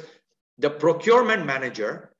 [0.57, 2.11] the procurement manager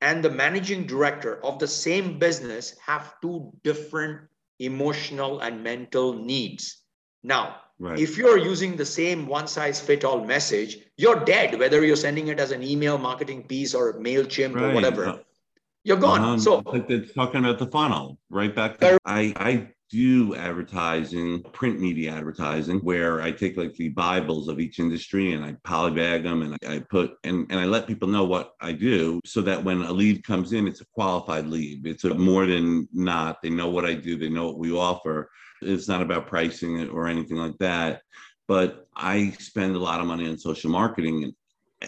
[0.00, 4.20] and the managing director of the same business have two different
[4.58, 6.82] emotional and mental needs.
[7.22, 11.84] Now, right if you're using the same one size fit all message, you're dead, whether
[11.84, 15.06] you're sending it as an email marketing piece or MailChimp or whatever.
[15.06, 15.18] Uh,
[15.84, 16.20] You're gone.
[16.20, 16.38] Uh-huh.
[16.38, 18.78] So, like they're talking about the funnel, right back.
[18.78, 24.58] Very- I I do advertising, print media advertising, where I take like the bibles of
[24.58, 28.24] each industry and I polybag them and I put and and I let people know
[28.24, 31.86] what I do so that when a lead comes in, it's a qualified lead.
[31.86, 33.42] It's a more than not.
[33.42, 34.16] They know what I do.
[34.16, 35.30] They know what we offer.
[35.60, 38.00] It's not about pricing or anything like that.
[38.48, 41.34] But I spend a lot of money on social marketing and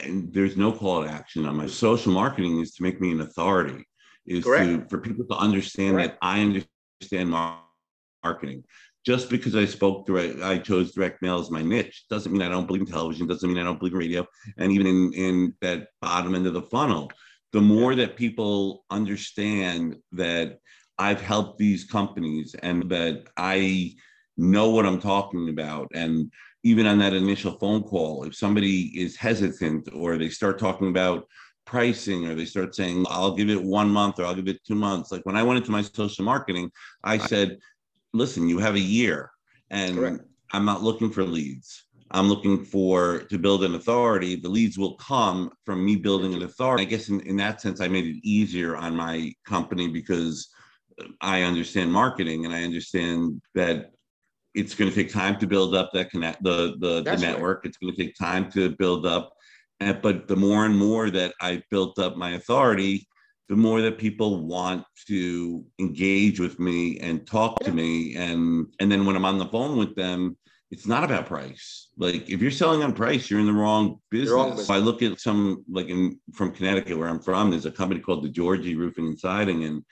[0.03, 3.21] and there's no call to action on my social marketing is to make me an
[3.21, 3.87] authority
[4.27, 6.19] is to for people to understand Correct.
[6.21, 7.64] that i understand mar-
[8.25, 8.65] marketing
[9.07, 12.49] just because i spoke direct i chose direct mail as my niche doesn't mean i
[12.49, 14.27] don't believe in television doesn't mean i don't believe in radio
[14.59, 17.11] and even in in that bottom end of the funnel
[17.53, 20.59] the more that people understand that
[20.99, 23.93] i've helped these companies and that i
[24.37, 26.31] know what i'm talking about and
[26.65, 31.29] even on that initial phone call, if somebody is hesitant or they start talking about
[31.67, 34.75] pricing or they start saying, I'll give it one month or I'll give it two
[34.75, 35.13] months.
[35.13, 36.71] Like when I went into my social marketing,
[37.05, 37.59] I said,
[38.15, 39.31] listen, you have a year
[39.71, 40.23] and Correct.
[40.53, 41.85] I'm not looking for leads.
[42.13, 44.37] I'm looking for to build an authority.
[44.37, 46.85] The leads will come from me building an authority.
[46.85, 50.49] I guess in, in that sense, I made it easier on my company because
[51.21, 53.91] I understand marketing and I understand that
[54.55, 57.65] it's going to take time to build up that connect the the, the network.
[57.65, 57.69] Right.
[57.69, 59.33] It's going to take time to build up.
[59.81, 63.09] And, but the more and more that I built up my authority,
[63.49, 68.17] the more that people want to engage with me and talk to me.
[68.17, 70.37] And and then when i'm on the phone with them
[70.71, 71.91] it's not about price.
[71.99, 74.71] Like if you're selling on price you're in the wrong business, wrong business.
[74.71, 78.25] i look at some like in from connecticut where i'm from there's a company called
[78.25, 79.85] the georgie roofing and siding and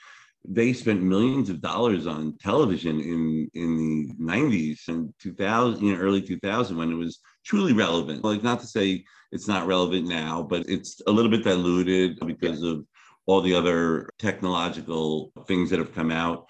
[0.49, 6.01] they spent millions of dollars on television in in the 90s and 2000 you know
[6.01, 8.25] early 2000 when it was truly relevant.
[8.25, 12.63] Like not to say it's not relevant now but it's a little bit diluted because
[12.63, 12.85] of
[13.27, 16.47] all the other technological things that have come out.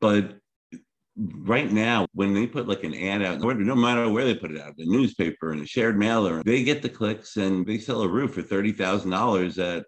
[0.00, 0.36] But
[1.16, 4.60] right now, when they put like an ad out, no matter where they put it
[4.60, 8.08] out, the newspaper and a shared mailer, they get the clicks and they sell a
[8.08, 9.86] roof for thirty thousand dollars that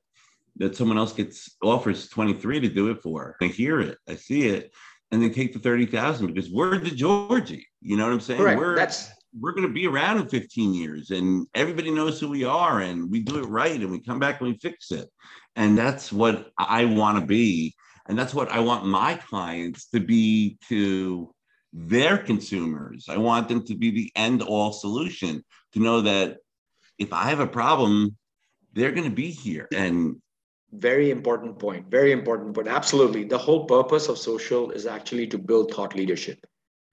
[0.57, 3.37] that someone else gets offers twenty three to do it for.
[3.43, 4.73] I hear it, I see it,
[5.11, 7.67] and they take the thirty thousand because we're the Georgie.
[7.81, 8.41] You know what I'm saying?
[8.41, 8.59] Correct.
[8.59, 12.45] We're, That's we're going to be around in 15 years and everybody knows who we
[12.45, 15.09] are and we do it right and we come back and we fix it
[15.57, 17.75] and that's what I want to be.
[18.09, 21.35] And that's what I want my clients to be to
[21.73, 23.07] their consumers.
[23.09, 26.37] I want them to be the end all solution, to know that
[26.99, 28.17] if I have a problem,
[28.75, 29.67] they're going to be here.
[29.75, 30.17] And
[30.73, 31.91] very important point.
[31.91, 32.69] Very important point.
[32.69, 33.25] Absolutely.
[33.25, 36.47] The whole purpose of social is actually to build thought leadership.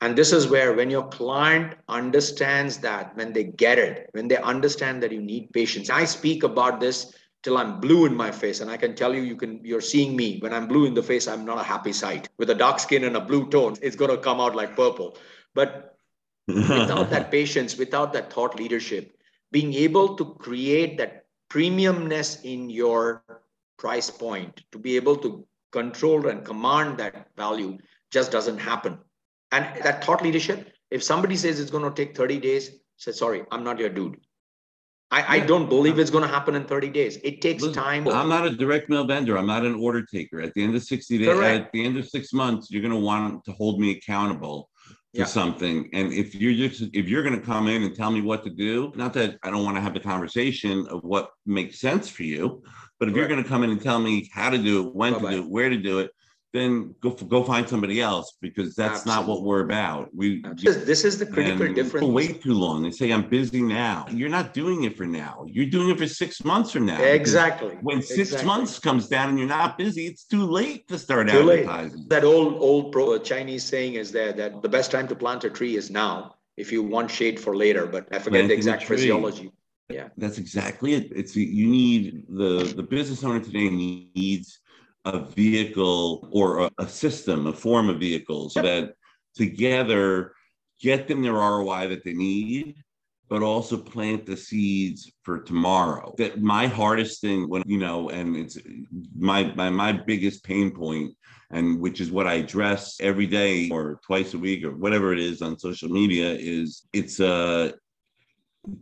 [0.03, 4.35] And this is where, when your client understands that, when they get it, when they
[4.35, 8.59] understand that you need patience, I speak about this till I'm blue in my face.
[8.59, 10.39] And I can tell you, you can, you're seeing me.
[10.39, 12.27] When I'm blue in the face, I'm not a happy sight.
[12.37, 15.17] With a dark skin and a blue tone, it's going to come out like purple.
[15.55, 15.97] But
[16.47, 19.15] without that patience, without that thought leadership,
[19.53, 23.23] being able to create that premiumness in your
[23.77, 27.77] price point, to be able to control and command that value
[28.11, 28.99] just doesn't happen.
[29.53, 33.43] And that thought leadership, if somebody says it's going to take 30 days, say, sorry,
[33.51, 34.17] I'm not your dude.
[35.11, 37.19] I, I don't believe it's going to happen in 30 days.
[37.23, 38.07] It takes time.
[38.07, 39.37] I'm not a direct mail vendor.
[39.37, 40.41] I'm not an order taker.
[40.41, 41.65] At the end of 60 days, Correct.
[41.65, 44.71] at the end of six months, you're going to want to hold me accountable
[45.13, 45.25] for yeah.
[45.25, 45.87] something.
[45.93, 48.49] And if you're just if you're going to come in and tell me what to
[48.49, 52.23] do, not that I don't want to have the conversation of what makes sense for
[52.23, 52.63] you,
[52.99, 55.13] but if you're going to come in and tell me how to do it, when
[55.13, 55.29] Bye-bye.
[55.29, 56.09] to do it, where to do it,
[56.53, 59.23] then go go find somebody else because that's Absolutely.
[59.23, 60.13] not what we're about.
[60.13, 62.05] We this is the critical difference.
[62.05, 62.83] Wait too long.
[62.83, 64.05] They say I'm busy now.
[64.11, 65.45] You're not doing it for now.
[65.47, 67.01] You're doing it for six months from now.
[67.01, 67.75] Exactly.
[67.81, 68.47] When six exactly.
[68.47, 72.01] months comes down and you're not busy, it's too late to start too advertising.
[72.01, 72.09] Late.
[72.09, 75.43] That old old pro, uh, Chinese saying is there that the best time to plant
[75.45, 77.87] a tree is now if you want shade for later.
[77.87, 79.51] But I forget Planting the exact physiology.
[79.89, 81.11] Yeah, that's exactly it.
[81.15, 84.59] It's you need the the business owner today needs
[85.05, 88.93] a vehicle or a, a system, a form of vehicles that
[89.35, 90.33] together
[90.79, 92.75] get them their ROI that they need,
[93.29, 96.13] but also plant the seeds for tomorrow.
[96.17, 98.57] That my hardest thing when you know, and it's
[99.17, 101.15] my my my biggest pain point,
[101.51, 105.19] and which is what I address every day or twice a week or whatever it
[105.19, 107.71] is on social media, is it's a uh,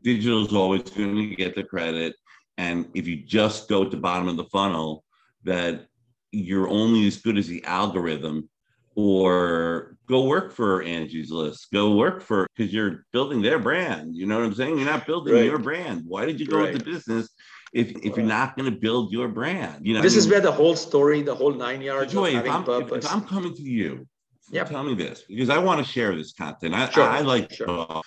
[0.03, 2.15] digital is always going to get the credit.
[2.57, 5.03] And if you just go at the bottom of the funnel,
[5.43, 5.87] that
[6.31, 8.49] you're only as good as the algorithm
[8.95, 11.67] or go work for Angie's List.
[11.71, 14.15] Go work for because you're building their brand.
[14.15, 14.77] You know what I'm saying?
[14.77, 15.45] You're not building right.
[15.45, 16.03] your brand.
[16.05, 16.73] Why did you go right.
[16.73, 17.29] into business
[17.73, 19.85] if, if you're not going to build your brand?
[19.85, 22.35] You know, this I mean, is where the whole story, the whole nine yards Joy,
[22.35, 23.05] if I'm, purpose.
[23.05, 24.07] If, I'm coming to you,
[24.49, 24.69] yep.
[24.69, 26.73] tell me this because I want to share this content.
[26.73, 27.03] I, sure.
[27.03, 28.01] I like sure.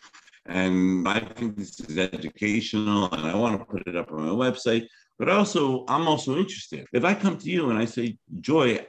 [0.47, 4.51] and I think this is educational, and I want to put it up on my
[4.51, 4.87] website
[5.19, 6.87] but also I'm also interested.
[6.93, 8.87] If I come to you and I say, Joy,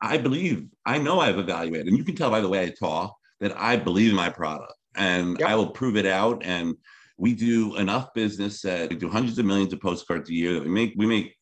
[0.00, 3.16] I believe, I know I've evaluated, and you can tell by the way I talk
[3.40, 5.48] that I believe in my product and yep.
[5.48, 6.42] I will prove it out.
[6.44, 6.74] And
[7.18, 10.64] we do enough business that we do hundreds of millions of postcards a year that
[10.64, 11.34] we make, we make,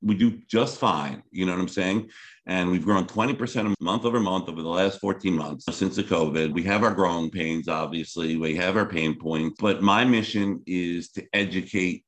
[0.00, 1.22] we do just fine.
[1.30, 2.10] You know what I'm saying?
[2.46, 6.04] And we've grown 20% a month over month over the last 14 months since the
[6.04, 6.52] COVID.
[6.52, 8.36] We have our growing pains, obviously.
[8.36, 9.56] We have our pain points.
[9.60, 12.04] But my mission is to educate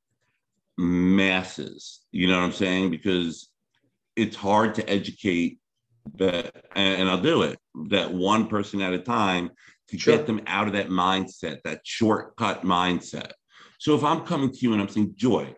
[0.81, 2.01] masses.
[2.11, 2.91] You know what I'm saying?
[2.91, 3.51] Because
[4.17, 5.59] it's hard to educate
[6.17, 7.59] that, and, I'll do it,
[7.91, 9.51] that one person at a time
[9.89, 10.17] to sure.
[10.17, 13.33] get them out of that mindset, that shortcut mindset.
[13.79, 15.55] So if I'm coming to you and I'm saying, Joy,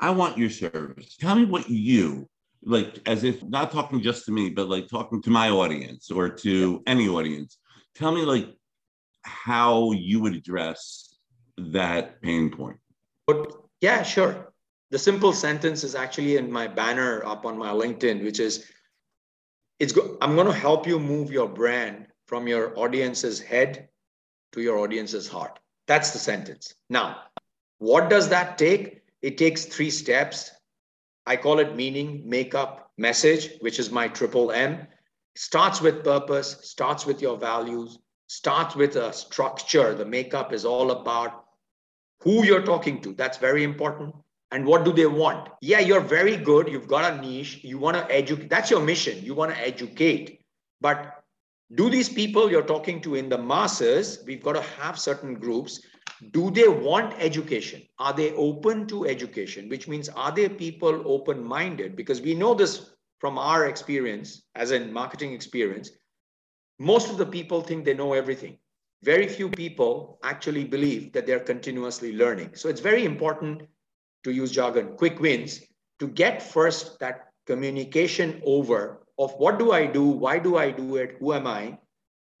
[0.00, 1.16] I want your service.
[1.16, 2.28] Tell me what you
[2.64, 6.28] like, as if not talking just to me, but like talking to my audience or
[6.28, 7.58] to any audience.
[7.94, 8.48] Tell me like
[9.22, 11.14] how you would address
[11.58, 12.78] that pain point.
[13.26, 14.51] But yeah, sure
[14.92, 18.70] the simple sentence is actually in my banner up on my LinkedIn, which is,
[19.78, 23.88] it's go- I'm going to help you move your brand from your audience's head
[24.52, 25.58] to your audience's heart.
[25.88, 26.74] That's the sentence.
[26.90, 27.22] Now,
[27.78, 29.00] what does that take?
[29.22, 30.50] It takes three steps.
[31.26, 34.86] I call it meaning, makeup, message, which is my triple M.
[35.36, 39.94] Starts with purpose, starts with your values, starts with a structure.
[39.94, 41.46] The makeup is all about
[42.20, 43.14] who you're talking to.
[43.14, 44.14] That's very important.
[44.52, 45.48] And what do they want?
[45.62, 46.68] Yeah, you're very good.
[46.68, 47.60] You've got a niche.
[47.64, 48.50] You want to educate.
[48.50, 49.24] That's your mission.
[49.24, 50.44] You want to educate.
[50.82, 51.24] But
[51.74, 55.80] do these people you're talking to in the masses, we've got to have certain groups.
[56.32, 57.82] Do they want education?
[57.98, 59.70] Are they open to education?
[59.70, 61.96] Which means, are they people open minded?
[61.96, 62.90] Because we know this
[63.20, 65.92] from our experience, as in marketing experience.
[66.78, 68.58] Most of the people think they know everything.
[69.02, 72.50] Very few people actually believe that they're continuously learning.
[72.54, 73.62] So it's very important
[74.24, 75.60] to use jargon, quick wins,
[75.98, 80.96] to get first that communication over of what do I do, why do I do
[80.96, 81.78] it, who am I,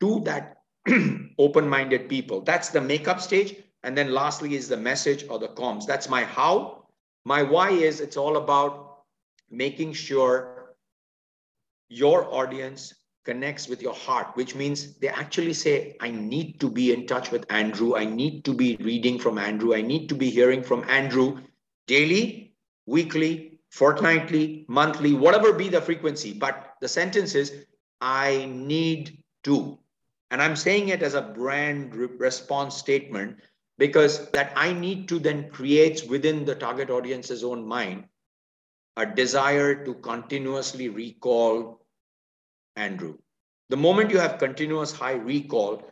[0.00, 0.58] to that
[1.38, 2.40] open minded people.
[2.40, 3.56] That's the makeup stage.
[3.84, 5.86] And then lastly is the message or the comms.
[5.86, 6.86] That's my how.
[7.24, 9.04] My why is it's all about
[9.50, 10.74] making sure
[11.88, 16.92] your audience connects with your heart, which means they actually say, I need to be
[16.92, 17.96] in touch with Andrew.
[17.96, 19.74] I need to be reading from Andrew.
[19.74, 21.40] I need to be hearing from Andrew
[21.86, 22.54] daily,
[22.86, 26.32] weekly, fortnightly, monthly, whatever be the frequency.
[26.32, 27.64] But the sentence is,
[28.00, 29.78] I need to.
[30.30, 33.38] And I'm saying it as a brand response statement
[33.78, 38.04] because that I need to then creates within the target audience's own mind
[38.96, 41.80] a desire to continuously recall
[42.76, 43.18] Andrew.
[43.70, 45.82] The moment you have continuous high recall,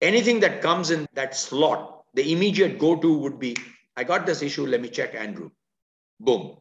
[0.00, 3.56] anything that comes in that slot, the immediate go to would be
[3.96, 5.50] I got this issue, let me check Andrew.
[6.18, 6.56] Boom,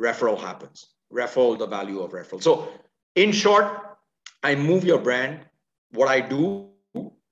[0.00, 0.86] referral happens.
[1.12, 2.42] Referral, the value of referral.
[2.42, 2.68] So,
[3.14, 3.98] in short,
[4.42, 5.40] I move your brand.
[5.92, 6.70] What I do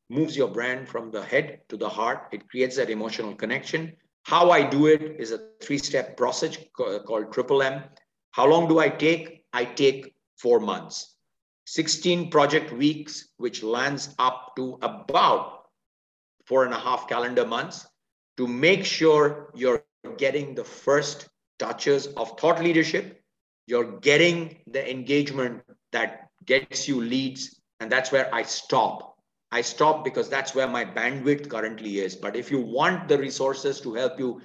[0.09, 2.29] moves your brand from the head to the heart.
[2.33, 3.93] It creates that emotional connection.
[4.25, 7.85] How I do it is a three step process called Triple M.
[8.33, 9.45] How long do I take?
[9.53, 11.15] I take four months.
[11.67, 15.67] 16 project weeks, which lands up to about
[16.47, 17.87] four and a half calendar months
[18.37, 19.85] to make sure you're
[20.19, 21.29] getting the first
[21.59, 23.23] touches of thought leadership.
[23.67, 25.63] You're getting the engagement
[25.93, 27.61] that gets you leads.
[27.81, 29.17] And that's where I stop.
[29.53, 32.17] I stop because that's where my bandwidth currently is.
[32.17, 34.41] But if you want the resources to help you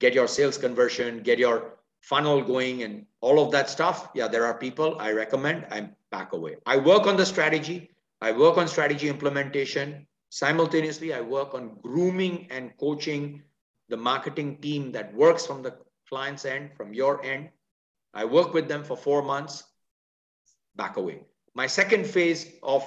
[0.00, 4.44] get your sales conversion, get your funnel going, and all of that stuff, yeah, there
[4.44, 5.66] are people I recommend.
[5.70, 6.56] I'm back away.
[6.66, 7.90] I work on the strategy.
[8.20, 10.06] I work on strategy implementation.
[10.32, 13.42] Simultaneously, I work on grooming and coaching
[13.90, 15.76] the marketing team that works from the
[16.08, 17.50] client's end, from your end.
[18.14, 19.62] I work with them for four months,
[20.74, 21.20] back away.
[21.54, 22.82] My second phase of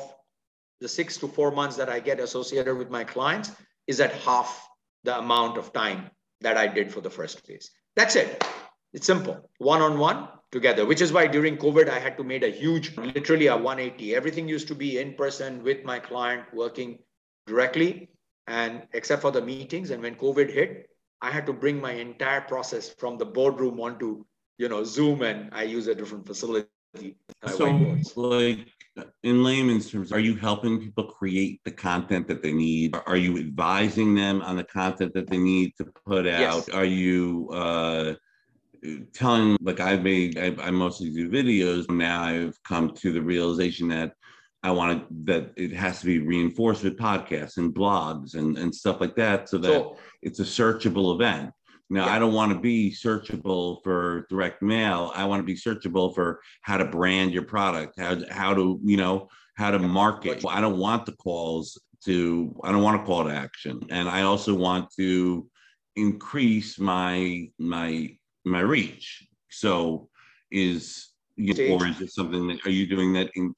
[0.81, 3.51] the six to four months that I get associated with my clients
[3.85, 4.67] is at half
[5.03, 6.09] the amount of time
[6.41, 7.69] that I did for the first phase.
[7.95, 8.43] That's it.
[8.91, 9.51] It's simple.
[9.59, 12.97] One on one together, which is why during COVID, I had to make a huge,
[12.97, 14.15] literally a 180.
[14.15, 16.97] Everything used to be in person with my client working
[17.47, 18.09] directly
[18.47, 20.89] and except for the meetings and when covid hit
[21.21, 24.23] i had to bring my entire process from the boardroom onto
[24.57, 26.69] you know zoom and i use a different facility.
[27.47, 28.67] So like
[29.23, 32.95] in layman's terms are you helping people create the content that they need?
[33.05, 36.65] Are you advising them on the content that they need to put out?
[36.67, 36.69] Yes.
[36.69, 38.15] are you uh
[39.13, 41.89] telling like i've made I, I mostly do videos.
[41.89, 44.13] Now i've come to the realization that
[44.65, 48.73] I want it that it has to be reinforced with podcasts and blogs and, and
[48.73, 51.51] stuff like that so that so, it's a searchable event.
[51.91, 52.15] Now, yeah.
[52.15, 55.11] I don't want to be searchable for direct mail.
[55.13, 58.97] I want to be searchable for how to brand your product, how, how to, you
[58.97, 60.43] know, how to market.
[60.49, 63.81] I don't want the calls to, I don't want to call to action.
[63.91, 65.47] And I also want to
[65.95, 69.27] increase my, my, my reach.
[69.51, 70.09] So
[70.49, 73.53] is, you know, or is it something that, are you doing that in,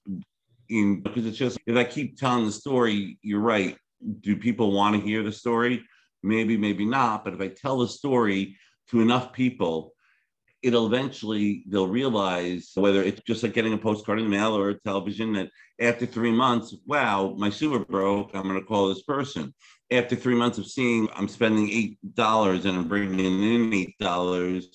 [0.70, 3.78] in because it's just if I keep telling the story, you're right.
[4.22, 5.84] Do people want to hear the story?
[6.24, 7.24] Maybe, maybe not.
[7.24, 8.58] But if I tell the story
[8.90, 9.94] to enough people,
[10.62, 14.74] it'll eventually they'll realize whether it's just like getting a postcard in the mail or
[14.74, 15.50] television that
[15.80, 18.32] after three months, wow, my super broke.
[18.34, 19.54] I'm going to call this person.
[19.92, 24.68] After three months of seeing I'm spending eight dollars and I'm bringing in eight dollars,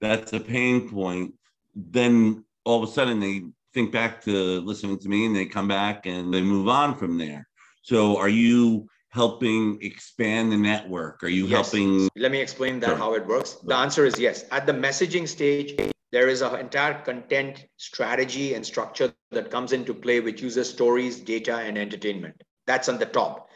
[0.00, 1.34] that's a pain point.
[1.74, 3.42] Then all of a sudden they
[3.76, 7.18] think back to listening to me and they come back and they move on from
[7.18, 7.46] there.
[7.82, 11.22] So are you helping expand the network?
[11.22, 11.52] Are you yes.
[11.70, 12.08] helping?
[12.16, 13.58] Let me explain that how it works.
[13.64, 14.46] The answer is yes.
[14.50, 15.76] At the messaging stage,
[16.10, 21.20] there is an entire content strategy and structure that comes into play, which uses stories,
[21.20, 22.42] data, and entertainment.
[22.66, 23.50] That's on the top.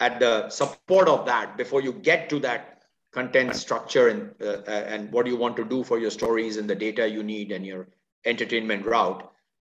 [0.00, 4.62] At the support of that, before you get to that content structure and uh,
[4.92, 7.52] and what do you want to do for your stories and the data you need
[7.52, 7.88] and your
[8.24, 9.22] entertainment route,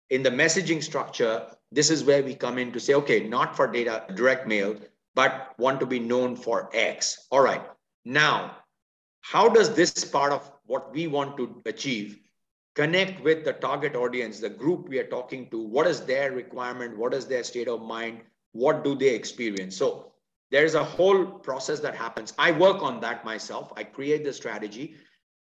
[0.09, 3.67] in the messaging structure, this is where we come in to say, okay, not for
[3.67, 4.75] data direct mail,
[5.15, 7.27] but want to be known for X.
[7.31, 7.61] All right.
[8.05, 8.57] Now,
[9.21, 12.19] how does this part of what we want to achieve
[12.75, 15.59] connect with the target audience, the group we are talking to?
[15.61, 16.97] What is their requirement?
[16.97, 18.21] What is their state of mind?
[18.53, 19.77] What do they experience?
[19.77, 20.11] So
[20.51, 22.33] there's a whole process that happens.
[22.39, 23.71] I work on that myself.
[23.75, 24.95] I create the strategy.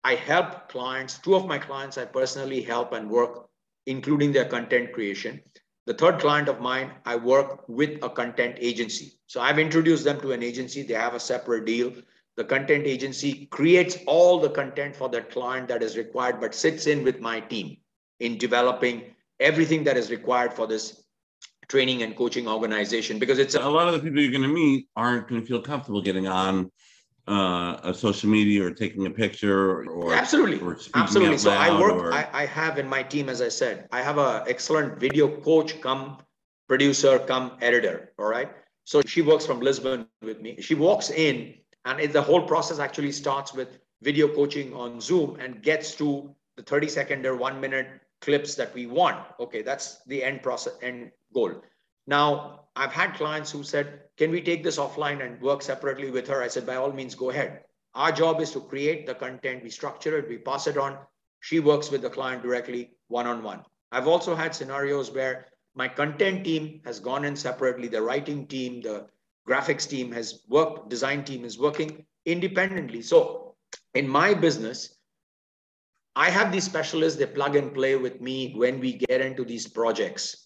[0.04, 1.18] I help clients.
[1.18, 3.48] Two of my clients I personally help and work,
[3.86, 5.40] including their content creation.
[5.86, 9.12] The third client of mine, I work with a content agency.
[9.26, 10.82] So I've introduced them to an agency.
[10.82, 11.92] They have a separate deal.
[12.36, 16.86] The content agency creates all the content for that client that is required, but sits
[16.86, 17.76] in with my team
[18.20, 21.04] in developing everything that is required for this
[21.68, 24.48] training and coaching organization because it's a, a lot of the people you're going to
[24.48, 26.70] meet aren't going to feel comfortable getting on
[27.26, 30.60] uh, a social media or taking a picture or absolutely.
[30.60, 31.38] or absolutely.
[31.38, 32.12] So i work or...
[32.12, 35.80] I, I have in my team as i said i have a excellent video coach
[35.80, 36.18] come
[36.68, 38.50] producer come editor all right?
[38.84, 40.60] So she works from lisbon with me.
[40.60, 41.54] She walks in
[41.86, 46.34] and it, the whole process actually starts with video coaching on zoom and gets to
[46.56, 47.88] the 30 second or one minute
[48.20, 49.24] clips that we want.
[49.40, 51.62] Okay that's the end process end goal.
[52.06, 56.26] Now I've had clients who said, Can we take this offline and work separately with
[56.28, 56.42] her?
[56.42, 57.60] I said, By all means, go ahead.
[57.94, 60.98] Our job is to create the content, we structure it, we pass it on.
[61.40, 63.62] She works with the client directly, one on one.
[63.92, 65.46] I've also had scenarios where
[65.76, 69.06] my content team has gone in separately, the writing team, the
[69.48, 73.02] graphics team has worked, design team is working independently.
[73.02, 73.54] So
[73.94, 74.96] in my business,
[76.16, 79.68] I have these specialists, they plug and play with me when we get into these
[79.68, 80.43] projects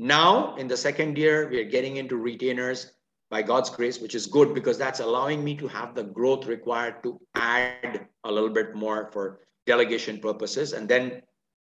[0.00, 2.92] now, in the second year, we are getting into retainers
[3.30, 7.02] by God's grace, which is good because that's allowing me to have the growth required
[7.02, 10.72] to add a little bit more for delegation purposes.
[10.72, 11.20] And then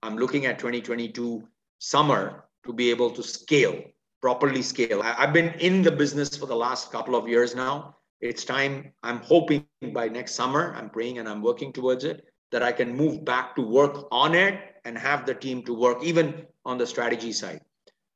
[0.02, 1.42] I'm looking at 2022
[1.78, 3.82] summer to be able to scale,
[4.20, 5.00] properly scale.
[5.02, 7.96] I've been in the business for the last couple of years now.
[8.20, 9.64] It's time, I'm hoping
[9.94, 13.56] by next summer, I'm praying and I'm working towards it, that I can move back
[13.56, 17.62] to work on it and have the team to work even on the strategy side.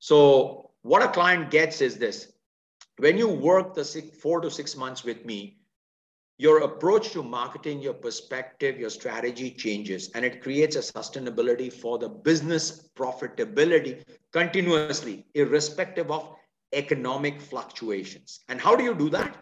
[0.02, 2.32] So what a client gets is this.
[2.98, 5.58] When you work the six, four to six months with me,
[6.38, 11.98] your approach to marketing, your perspective, your strategy changes, and it creates a sustainability for
[11.98, 16.34] the business profitability continuously, irrespective of
[16.72, 18.40] economic fluctuations.
[18.48, 19.36] And how do you do that?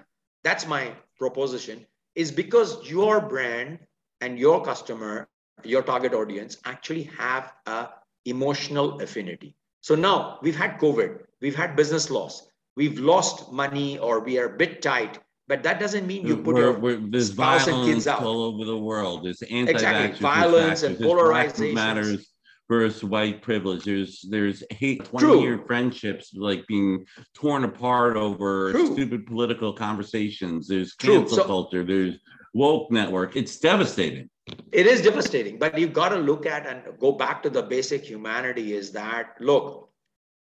[0.44, 3.78] That's my proposition, is because your brand
[4.20, 5.26] and your customer,
[5.64, 7.88] your target audience actually have a
[8.26, 9.56] emotional affinity.
[9.80, 14.54] So now we've had COVID, we've had business loss, we've lost money or we are
[14.54, 15.18] a bit tight,
[15.48, 18.22] but that doesn't mean you put we're, your we're, there's spouse and kids out.
[18.22, 19.24] all over the world.
[19.24, 20.20] There's anti exactly.
[20.20, 22.30] violence and polarization matters
[22.68, 23.84] versus white privilege.
[23.84, 27.04] There's there's hate, 20 year friendships like being
[27.34, 28.92] torn apart over True.
[28.92, 30.68] stupid political conversations.
[30.68, 31.84] There's cancel so, culture.
[31.84, 32.14] There's
[32.52, 33.36] woke network.
[33.36, 34.28] It's devastating.
[34.72, 38.04] It is devastating, but you've got to look at and go back to the basic
[38.04, 39.90] humanity is that look,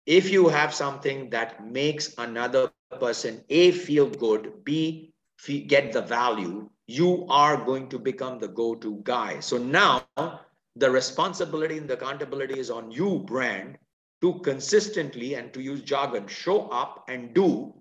[0.06, 5.14] if you have something that makes another person A feel good, B
[5.68, 9.40] get the value, you are going to become the go to guy.
[9.40, 10.06] So now
[10.76, 13.78] the responsibility and the accountability is on you, brand,
[14.22, 17.74] to consistently and to use jargon, show up and do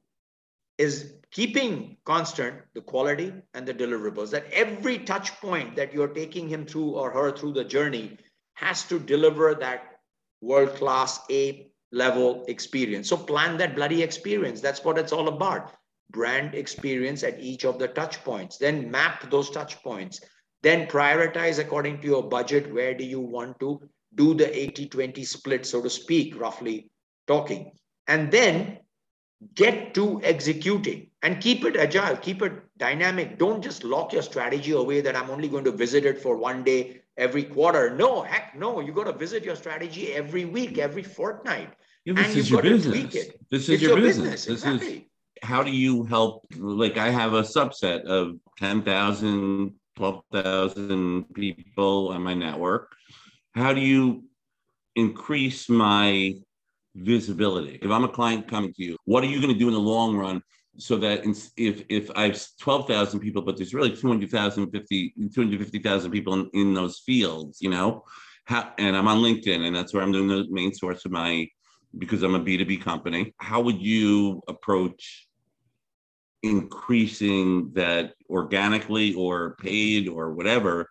[0.79, 6.49] is keeping constant the quality and the deliverables that every touch point that you're taking
[6.49, 8.18] him through or her through the journey
[8.55, 9.97] has to deliver that
[10.43, 13.09] world class a level experience.
[13.09, 14.61] So plan that bloody experience.
[14.61, 15.72] That's what it's all about.
[16.11, 18.59] Brand experience at each of the touch points.
[18.59, 20.20] Then map those touch points.
[20.62, 22.72] Then prioritize according to your budget.
[22.72, 23.80] Where do you want to
[24.14, 26.91] do the 80 20 split so to speak roughly
[27.26, 27.72] talking.
[28.07, 28.78] And then
[29.55, 33.38] get to executing and keep it agile, keep it dynamic.
[33.38, 36.64] Don't just lock your strategy away that I'm only going to visit it for one
[36.64, 37.95] day every quarter.
[37.95, 38.80] No, heck no.
[38.80, 41.70] You got to visit your strategy every week, every fortnight.
[42.05, 43.14] Yeah, this and is your business.
[43.51, 44.47] This is your, your, business.
[44.47, 44.47] business.
[44.47, 44.97] This exactly.
[44.97, 45.03] is
[45.43, 46.47] how do you help?
[46.57, 52.93] Like I have a subset of 10,000, 12,000 people on my network.
[53.55, 54.24] How do you
[54.97, 56.34] increase my
[56.95, 57.78] visibility?
[57.82, 59.80] If I'm a client coming to you, what are you going to do in the
[59.80, 60.43] long run
[60.78, 61.20] so that
[61.57, 67.01] if if I have 12,000 people, but there's really 200,000, 250,000 people in, in those
[67.01, 68.05] fields, you know,
[68.45, 71.47] how, and I'm on LinkedIn, and that's where I'm doing the main source of my
[71.99, 73.34] because I'm a B2B company.
[73.38, 75.28] How would you approach
[76.43, 80.88] increasing that organically or paid or whatever,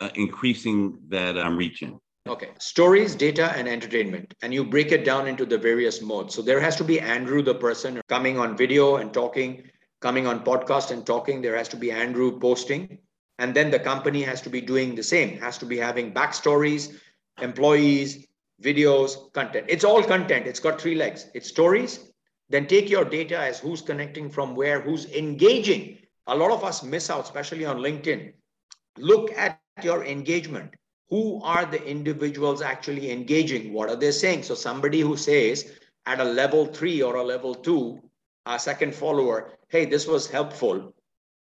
[0.00, 1.98] uh, increasing that I'm reaching?
[2.26, 4.34] Okay, stories, data, and entertainment.
[4.42, 6.34] And you break it down into the various modes.
[6.34, 9.62] So there has to be Andrew, the person coming on video and talking,
[10.00, 11.40] coming on podcast and talking.
[11.40, 12.98] There has to be Andrew posting.
[13.38, 16.96] And then the company has to be doing the same, has to be having backstories,
[17.40, 18.26] employees,
[18.62, 19.66] videos, content.
[19.68, 20.46] It's all content.
[20.46, 21.26] It's got three legs.
[21.34, 22.10] It's stories.
[22.48, 25.98] Then take your data as who's connecting from where, who's engaging.
[26.26, 28.32] A lot of us miss out, especially on LinkedIn.
[28.98, 30.74] Look at your engagement.
[31.08, 33.72] Who are the individuals actually engaging?
[33.72, 34.42] What are they saying?
[34.42, 35.72] So somebody who says
[36.06, 38.00] at a level three or a level two,
[38.44, 40.94] a second follower, hey, this was helpful.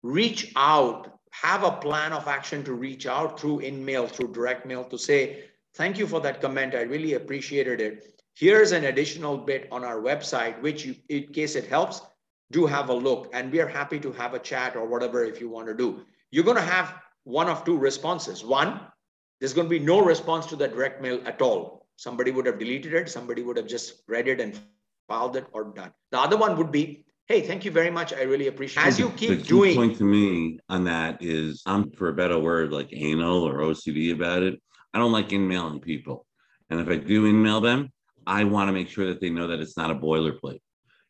[0.01, 4.83] Reach out, have a plan of action to reach out through in-mail, through direct mail
[4.85, 5.43] to say,
[5.75, 6.73] Thank you for that comment.
[6.73, 8.21] I really appreciated it.
[8.35, 12.01] Here's an additional bit on our website, which you, in case it helps,
[12.51, 13.29] do have a look.
[13.33, 16.01] And we are happy to have a chat or whatever if you want to do.
[16.31, 18.43] You're going to have one of two responses.
[18.43, 18.81] One,
[19.39, 21.87] there's going to be no response to the direct mail at all.
[21.95, 23.09] Somebody would have deleted it.
[23.09, 24.59] Somebody would have just read it and
[25.07, 25.91] filed it or done.
[26.11, 28.13] The other one would be, hey, thank you very much.
[28.13, 28.87] I really appreciate it.
[28.87, 29.75] As you keep the key doing.
[29.75, 34.13] point to me on that is I'm for a better word like anal or OCD
[34.13, 34.61] about it.
[34.93, 36.25] I don't like in-mailing people.
[36.69, 37.91] And if I do in-mail them,
[38.25, 40.61] I want to make sure that they know that it's not a boilerplate.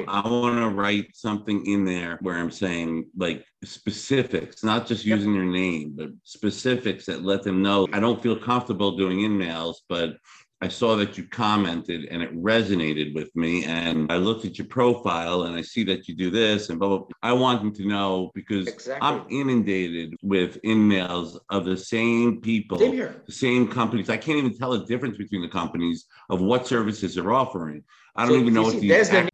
[0.07, 5.33] I want to write something in there where I'm saying like specifics, not just using
[5.33, 10.17] your name, but specifics that let them know I don't feel comfortable doing in-mails, but
[10.61, 13.63] I saw that you commented and it resonated with me.
[13.63, 16.89] And I looked at your profile and I see that you do this and blah,
[16.89, 16.97] blah.
[16.97, 17.07] blah.
[17.23, 19.07] I want them to know because Exactly.
[19.07, 24.09] I'm inundated with in-mails of the same people, the same companies.
[24.09, 27.83] I can't even tell the difference between the companies of what services they're offering.
[28.17, 29.09] I don't So, even know you what see, these.
[29.09, 29.29] the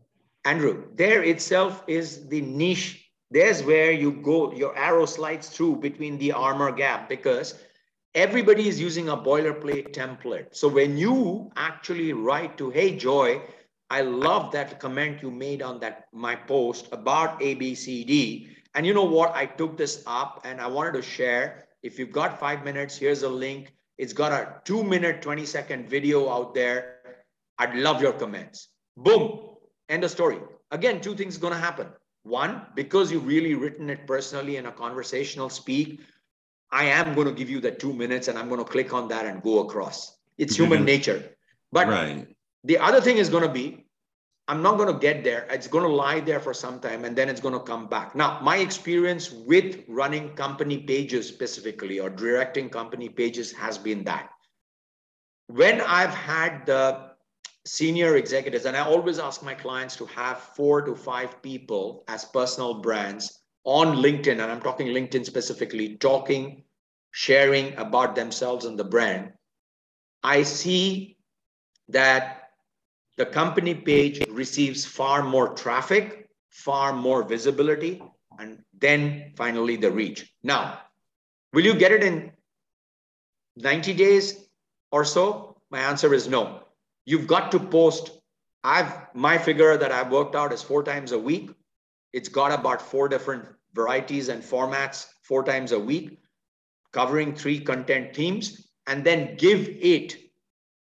[0.46, 3.10] Andrew, there itself is the niche.
[3.32, 7.56] There's where you go, your arrow slides through between the armor gap because
[8.14, 10.56] everybody is using a boilerplate template.
[10.56, 13.42] So when you actually write to, hey, Joy,
[13.90, 18.50] I love that comment you made on that my post about ABCD.
[18.76, 19.36] And you know what?
[19.36, 21.66] I took this up and I wanted to share.
[21.82, 23.74] If you've got five minutes, here's a link.
[23.98, 27.00] It's got a two minute, 20 second video out there.
[27.58, 28.70] I'd love your comments.
[28.98, 29.55] Boom.
[29.90, 30.40] End of story.
[30.72, 31.88] Again, two things going to happen.
[32.24, 36.02] One, because you've really written it personally in a conversational speak,
[36.72, 39.08] I am going to give you that two minutes and I'm going to click on
[39.10, 40.18] that and go across.
[40.38, 40.86] It's human Mhm.
[40.86, 41.38] nature.
[41.72, 42.28] But right.
[42.64, 43.86] the other thing is going to be,
[44.48, 45.48] I'm not going to get there.
[45.52, 48.16] It's going to lie there for some time and then it's going to come back.
[48.16, 54.30] Now, my experience with running company pages specifically or directing company pages has been that.
[55.48, 57.05] When I've had the
[57.66, 62.26] senior executives, and I always ask my clients to have four to five people as
[62.26, 66.64] personal brands on LinkedIn, and I'm talking LinkedIn specifically, talking,
[67.12, 69.34] sharing about themselves and the brand.
[70.24, 71.18] I see
[71.90, 72.50] that
[73.18, 78.02] the company page receives far more traffic, far more visibility,
[78.38, 80.32] and then finally the reach.
[80.44, 80.82] Now,
[81.54, 82.32] will you get it in
[83.56, 84.46] 90 days
[84.92, 85.62] or so?
[85.72, 86.65] My answer is no.
[87.06, 88.12] You've got to post.
[88.64, 91.52] I've my figure that I've worked out is four times a week.
[92.14, 96.20] It's got about four different varieties and formats, four times a week,
[96.94, 100.18] covering three content themes, and then give it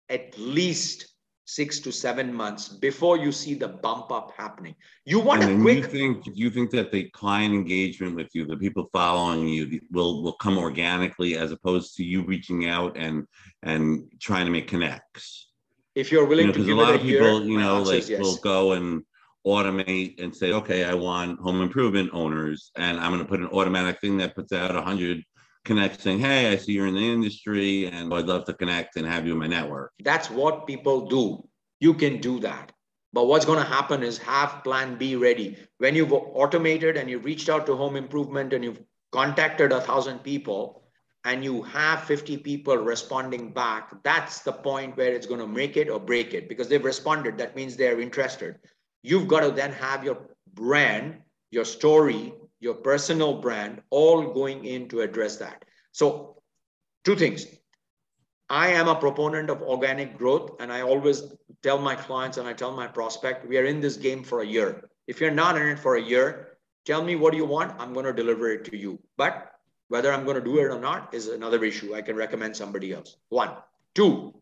[0.09, 1.11] at least
[1.51, 4.75] six to seven months before you see the bump up happening.
[5.05, 8.47] You want And a quick you think you think that the client engagement with you,
[8.47, 13.27] the people following you, will will come organically as opposed to you reaching out and
[13.63, 15.50] and trying to make connects.
[16.01, 18.21] If you're willing You know, to because a lot of people, you know, like yes.
[18.21, 19.03] will go and
[19.47, 23.49] automate and say, okay, I want home improvement owners, and I'm going to put an
[23.49, 25.23] automatic thing that puts out hundred
[25.65, 29.07] connects saying, hey, I see you're in the industry, and I'd love to connect and
[29.07, 29.93] have you in my network.
[30.03, 31.47] That's what people do.
[31.81, 32.73] You can do that.
[33.13, 35.57] But what's going to happen is have plan B ready.
[35.79, 38.81] When you've automated and you've reached out to home improvement and you've
[39.11, 40.80] contacted a thousand people
[41.25, 45.77] and you have 50 people responding back, that's the point where it's going to make
[45.77, 47.37] it or break it because they've responded.
[47.37, 48.57] That means they're interested.
[49.03, 50.19] You've got to then have your
[50.55, 51.19] brand,
[51.51, 55.65] your story, your personal brand all going in to address that.
[55.93, 56.43] So,
[57.05, 57.47] two things.
[58.49, 61.23] I am a proponent of organic growth, and I always
[61.63, 64.47] tell my clients and I tell my prospect, we are in this game for a
[64.47, 64.91] year.
[65.07, 67.79] If you're not in it for a year, tell me what you want.
[67.79, 68.99] I'm going to deliver it to you.
[69.17, 69.53] But
[69.91, 71.95] whether I'm going to do it or not is another issue.
[71.95, 73.17] I can recommend somebody else.
[73.29, 73.51] One.
[73.95, 74.33] Two,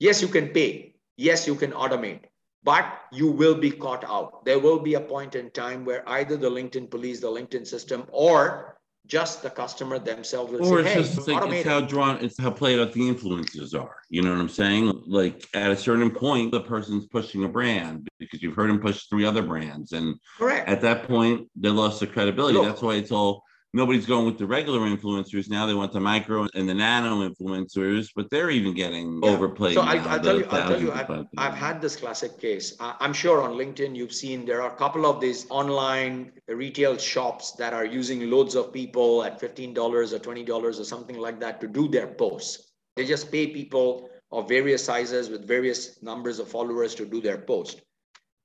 [0.00, 0.96] yes, you can pay.
[1.16, 2.22] Yes, you can automate,
[2.64, 4.44] but you will be caught out.
[4.44, 8.06] There will be a point in time where either the LinkedIn police, the LinkedIn system,
[8.10, 8.76] or
[9.06, 12.38] just the customer themselves will or say, it's hey, just like it's how drawn it's
[12.38, 16.10] how played out the influencers are you know what i'm saying like at a certain
[16.10, 20.14] point the person's pushing a brand because you've heard them push three other brands and
[20.36, 20.68] Correct.
[20.68, 22.66] at that point they lost their credibility Look.
[22.66, 23.44] that's why it's all
[23.74, 28.08] nobody's going with the regular influencers now they want the micro and the nano influencers
[28.16, 29.30] but they're even getting Yeah.
[29.30, 31.82] overplayed So I- now, I'll the tell you- I'll tell you, of five I've had
[31.82, 32.74] this classic case.
[32.80, 37.52] I'm sure on LinkedIn, you've seen there are a couple of these online retail shops
[37.52, 41.68] that are using loads of people at $15 or $20 or something like that to
[41.68, 42.72] do their posts.
[42.96, 47.38] They just pay people of various sizes with various numbers of followers to do their
[47.38, 47.80] post.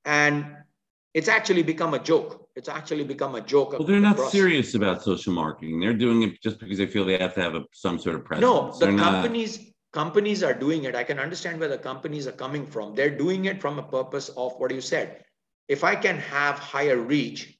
[0.04, 0.44] And
[1.14, 2.43] it's actually become a joke.
[2.56, 3.72] It's actually become a joke.
[3.72, 7.18] well they're not serious about social marketing they're doing it just because they feel they
[7.18, 10.54] have to have a, some sort of presence No, the They're not- companies, companies are
[10.54, 10.94] doing it.
[10.94, 12.94] I can understand where the companies are coming from.
[12.94, 15.24] They're doing it from a purpose of what you said.
[15.68, 17.58] If I can have higher reach,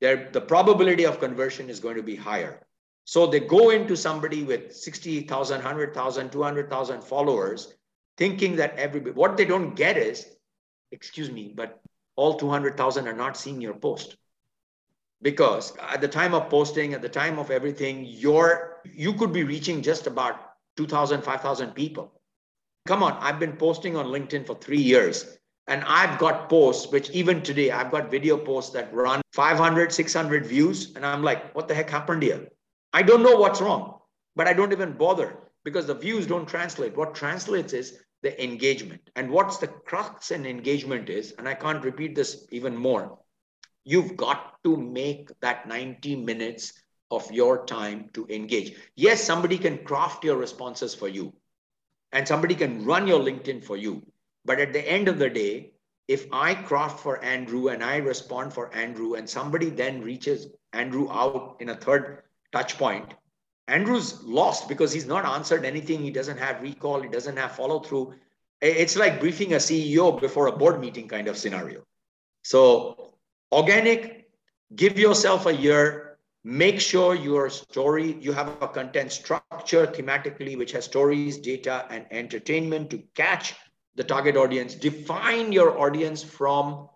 [0.00, 2.60] there, the probability of conversion is going to be higher.
[3.04, 7.74] So they go into somebody with 60,000, 100,000, 200,000 followers,
[8.18, 10.26] thinking that everybody, what they don't get is,
[10.90, 11.80] excuse me, but
[12.16, 14.16] all 200,000 are not seeing your post
[15.24, 19.42] because at the time of posting at the time of everything your you could be
[19.42, 20.36] reaching just about
[20.76, 22.12] 2000 5000 people.
[22.86, 27.10] Come on i've been posting on linkedin for 3 years and i've got posts which
[27.10, 31.66] even today i've got video posts that run 500 600 views and i'm like what
[31.66, 32.48] the heck happened here?
[32.92, 34.00] I don't know what's wrong
[34.36, 36.94] but i don't even bother because the views don't translate.
[36.94, 39.00] What translates is the engagement.
[39.16, 43.18] And what's the crux in engagement is and i can't repeat this even more
[43.84, 46.72] you've got to make that 90 minutes
[47.10, 48.76] of your time to engage.
[48.96, 51.32] Yes, somebody can craft your responses for you
[52.12, 54.02] and somebody can run your LinkedIn for you.
[54.44, 55.72] But at the end of the day,
[56.06, 61.10] if I craft for Andrew and I respond for Andrew and somebody then reaches Andrew
[61.10, 62.22] out in a third
[62.52, 63.14] touch point,
[63.68, 66.02] Andrew's lost because he's not answered anything.
[66.02, 68.14] He doesn't have recall, he doesn't have follow through.
[68.60, 71.82] It's like briefing a CEO before a board meeting kind of scenario.
[72.42, 73.13] So,
[73.54, 74.28] organic,
[74.74, 80.72] give yourself a year, make sure your story, you have a content structure thematically, which
[80.72, 83.54] has stories, data, and entertainment to catch
[83.94, 84.74] the target audience.
[84.74, 86.88] Define your audience from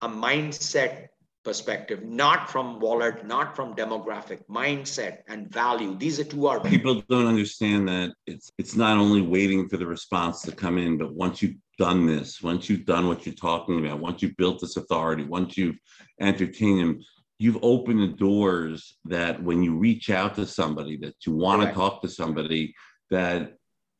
[0.00, 1.08] a mindset
[1.46, 5.94] perspective, not from wallet, not from demographic, mindset and value.
[5.96, 9.86] These are two are people don't understand that it's it's not only waiting for the
[9.86, 13.76] response to come in but once you've done this once you've done what you're talking
[13.78, 15.78] about once you've built this authority once you've
[16.20, 17.00] entertained them
[17.38, 21.72] you've opened the doors that when you reach out to somebody that you want to
[21.72, 22.74] talk to somebody
[23.10, 23.52] that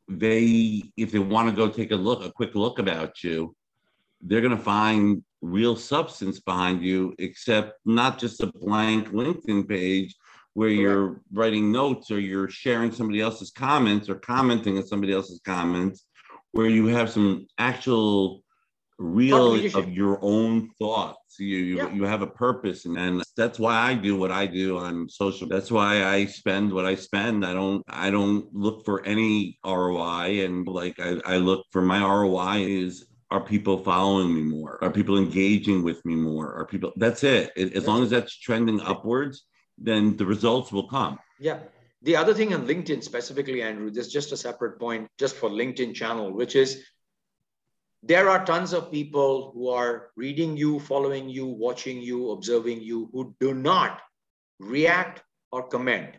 [0.09, 3.55] they if they want to go take a look a quick look about you
[4.23, 10.15] they're going to find real substance behind you except not just a blank linkedin page
[10.55, 10.81] where Correct.
[10.81, 16.07] you're writing notes or you're sharing somebody else's comments or commenting on somebody else's comments
[16.53, 18.43] where you have some actual
[18.99, 21.93] real of your own thoughts you you, Yeah.
[21.93, 25.47] you have a purpose and, and that's why i do what i do on social
[25.47, 30.43] that's why i spend what i spend i don't i don't look for any roi
[30.45, 34.79] and like i, I look for my roi is are people following me more?
[34.83, 36.53] Are people engaging with me more?
[36.55, 37.53] Are people that's it.
[37.57, 39.45] As- as long as that's trending upwards
[39.79, 41.19] then the results will come.
[41.39, 41.61] Yeah.
[42.03, 45.51] The other thing on LinkedIn specifically, Andrew, this is just a separate point just for
[45.51, 46.85] LinkedIn channel, which is
[48.03, 53.09] there are tons of people who are reading you, following you, watching you, observing you,
[53.13, 54.01] who do not
[54.61, 56.17] react or comment.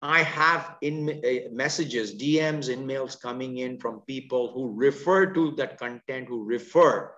[0.00, 5.78] I have in uh, messages, DMs, emails coming in from people who refer to that
[5.78, 7.12] content, who refer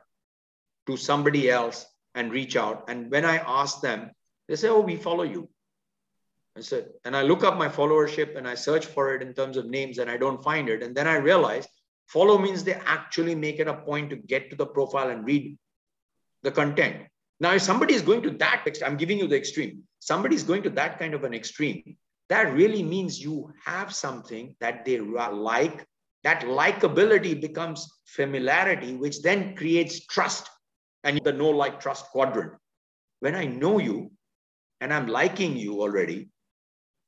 [0.86, 2.88] to somebody else and reach out.
[2.88, 4.10] And when I ask them,
[4.48, 5.48] they say, "Oh, we follow you."
[6.56, 9.56] I said, and I look up my followership and I search for it in terms
[9.56, 10.82] of names and I don't find it.
[10.82, 11.66] And then I realize
[12.08, 15.56] follow means they actually make it a point to get to the profile and read
[16.42, 17.06] the content.
[17.38, 20.62] Now, if somebody is going to that, I'm giving you the extreme, somebody is going
[20.64, 21.96] to that kind of an extreme,
[22.30, 25.84] that really means you have something that they like.
[26.22, 30.48] That likability becomes familiarity, which then creates trust
[31.02, 32.52] and the know like trust quadrant.
[33.20, 34.12] When I know you
[34.80, 36.28] and I'm liking you already,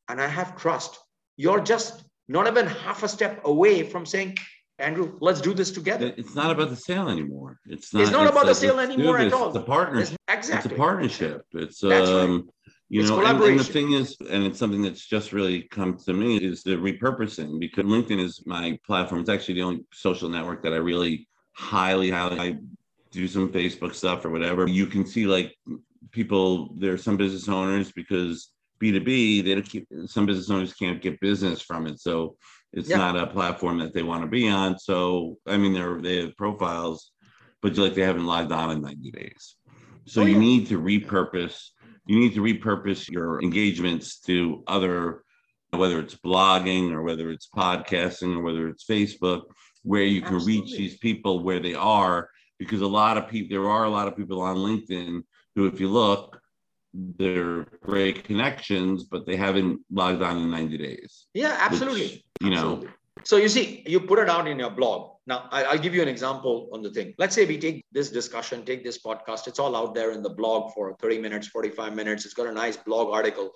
[0.09, 0.99] and I have trust,
[1.37, 4.39] you're just not even half a step away from saying,
[4.79, 6.13] Andrew, let's do this together.
[6.17, 9.33] it's not about the sale anymore it's not It's not about the sale anymore at
[9.33, 9.49] all.
[9.49, 10.71] it's a partnership It's- exactly.
[10.71, 11.43] It's a partnership.
[11.53, 12.21] It's That's right.
[12.25, 12.49] Um,
[12.93, 15.97] You It's know, and, and the thing is, and it's something that's just really come
[16.05, 19.23] to me is the repurposing because LinkedIn is my platform.
[19.23, 22.59] It's actually the only social network that I really highly, highly I
[23.11, 24.69] do some Facebook stuff or whatever.
[24.69, 25.57] You can see like
[26.11, 28.51] people, there are some business owners because
[28.83, 31.99] B2B, they don't keep some business owners can't get business from it.
[31.99, 32.37] So
[32.75, 32.99] it's Yeah.
[32.99, 34.79] not a platform that they want to be on.
[34.79, 37.11] So I mean they're they have profiles,
[37.63, 39.57] but like they haven't logged on in 90 days.
[40.07, 41.71] So Oh, you need to repurpose,
[42.07, 45.23] you need to repurpose your engagements to other
[45.71, 49.45] whether it's blogging or whether it's podcasting or whether it's Facebook,
[49.83, 52.29] where you can reach these people where they are,
[52.59, 55.23] because a lot of people there are a lot of people on LinkedIn
[55.55, 56.39] who, if you look,
[56.93, 61.27] they're great connections, but they haven't logged on in 90 days.
[61.33, 62.25] Yeah, which, absolutely.
[62.43, 62.89] you know, Absolutely.
[63.25, 65.17] So you see, you put it out in your blog.
[65.27, 67.15] Now, I'll give you an example on the thing.
[67.19, 69.47] Let's say we take this discussion, take this podcast.
[69.47, 72.25] It's all out there in the blog for 30 minutes, 45 minutes.
[72.25, 73.53] It's got a nice blog article.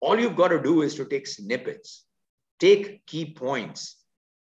[0.00, 2.04] All you've got to do is to take snippets,
[2.58, 4.02] take key points,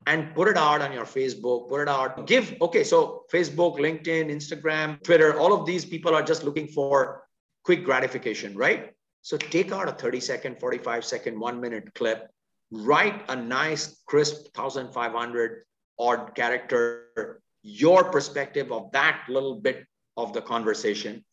[0.08, 2.28] and put it out on your Facebook, put it out.
[2.28, 7.24] Give, okay, so Facebook, LinkedIn, Instagram, Twitter, all of these people are just looking for
[7.64, 8.92] quick gratification, right?
[9.22, 12.30] So take out a 30 second, 45 second, one minute clip,
[12.72, 15.64] write a nice, crisp 1500
[16.00, 19.86] odd character, your perspective of that little bit
[20.18, 21.24] of the conversation,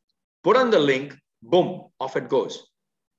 [0.45, 2.67] put on the link, boom, off it goes.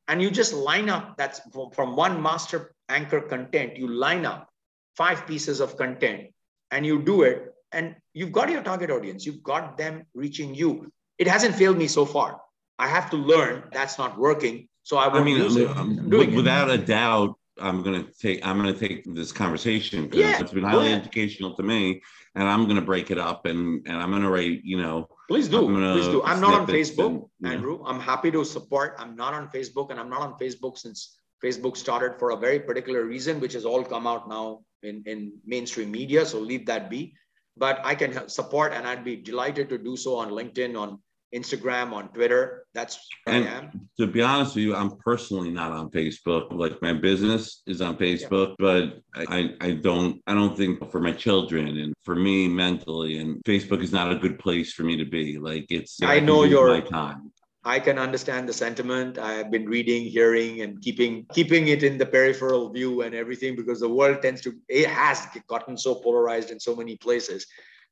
[0.08, 1.42] And you just line up that's
[1.74, 4.50] from- one master anchor content, you line up
[4.96, 6.30] five pieces of content
[6.72, 10.92] and you do it, and you've got your target audience, you've got them reaching you.
[11.18, 12.42] It hasn't failed me so far.
[12.80, 14.68] I have to learn that's not working.
[14.84, 15.70] So I I won't mean, use it.
[15.70, 16.36] um, I'm doing it.
[16.36, 20.64] without a doubt, I'm gonna take I'm gonna take this conversation because Yeah, it's been
[20.64, 21.02] highly ahead.
[21.02, 22.02] educational to me,
[22.36, 25.68] and I'm gonna break it up and and I'm gonna write, you know, Please do.
[25.68, 26.24] I'm Please do.
[26.24, 27.52] I'm not on Facebook, and, know.
[27.52, 27.84] Andrew.
[27.86, 28.96] I'm happy to support.
[28.98, 32.60] I'm not on Facebook, and I'm not on Facebook since Facebook started for a very
[32.60, 36.26] particular reason, which has all come out now in, in mainstream media.
[36.26, 37.16] So leave that be.
[37.56, 41.00] But I can support, and I'd be delighted to do so on LinkedIn, on
[41.34, 42.66] Instagram, on Twitter.
[42.74, 43.90] That's where And- I am.
[44.00, 46.54] to be honest with you, I'm personally not on Facebook.
[46.54, 51.00] Like my business is on Facebook, but I, I I don't I don't think for
[51.00, 54.96] my children and for me mentally and Facebook is not a good place for me
[54.98, 55.38] to be.
[55.40, 57.32] Like it's I can know your- my time.
[57.66, 59.18] I can understand the sentiment.
[59.18, 63.56] I have been reading, hearing, and keeping keeping it in the peripheral view and everything
[63.56, 65.18] because the world tends to it has
[65.48, 67.48] gotten so polarized in so many places.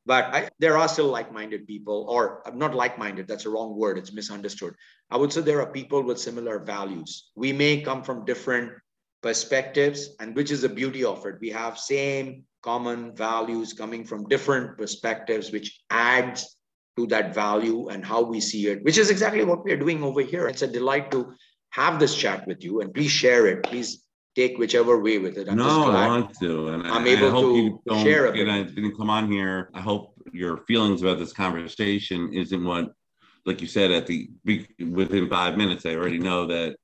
[0.06, 3.28] But I, there are still like-minded people, or uh, not like-minded.
[3.28, 3.98] That's a wrong word.
[3.98, 4.74] It's misunderstood.
[5.10, 7.30] I would say there are people with similar values.
[7.36, 8.72] We may come from different
[9.22, 11.36] perspectives, and which is the beauty of it.
[11.40, 16.58] We have same common values coming from different perspectives, which adds
[16.98, 20.04] to that value and how we see it, which is exactly what we are doing
[20.04, 20.48] over here.
[20.48, 21.34] It's a delight to
[21.70, 23.64] have this chat with you, and please share it.
[23.64, 24.04] Please
[24.36, 25.50] take whichever way with it.
[25.50, 28.04] I'm no, I want to, and I'm I, able I hope to you don't.
[28.04, 28.52] share a You bit.
[28.52, 29.70] know, I didn't come on here.
[29.74, 32.94] I hope your feelings about this conversation isn't what,
[33.46, 34.30] like you said, at the
[34.80, 36.78] within five minutes, I already know that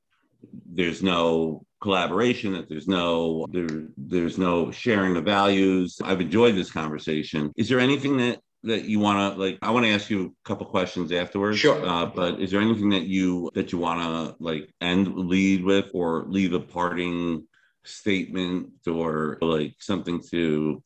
[0.66, 3.68] there's no collaboration, that there's no there,
[3.98, 6.00] there's no sharing of values.
[6.04, 7.52] I've enjoyed this conversation.
[7.56, 10.48] Is there anything that that you want to like i want to ask you a
[10.48, 11.84] couple questions afterwards Sure.
[11.88, 15.86] uh, but is there anything that you that you want to like end lead with
[15.94, 17.48] or leave a parting
[17.84, 20.84] statement or like something to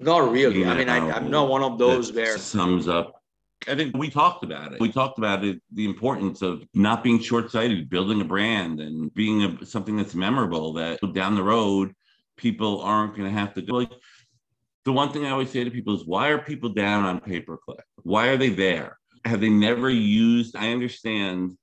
[0.00, 0.58] Not really.
[0.60, 3.22] you I mean, I, I'm not one of those where sums up
[3.68, 7.20] i think we talked about it we talked about it the importance of not being
[7.20, 11.94] short-sighted building a brand and being a, something that's memorable that down the road
[12.36, 13.92] people aren't going to have to do like
[14.84, 17.84] the one thing i always say to people is why are people down on pay-per-click
[18.02, 21.56] why are they there have they never used i understand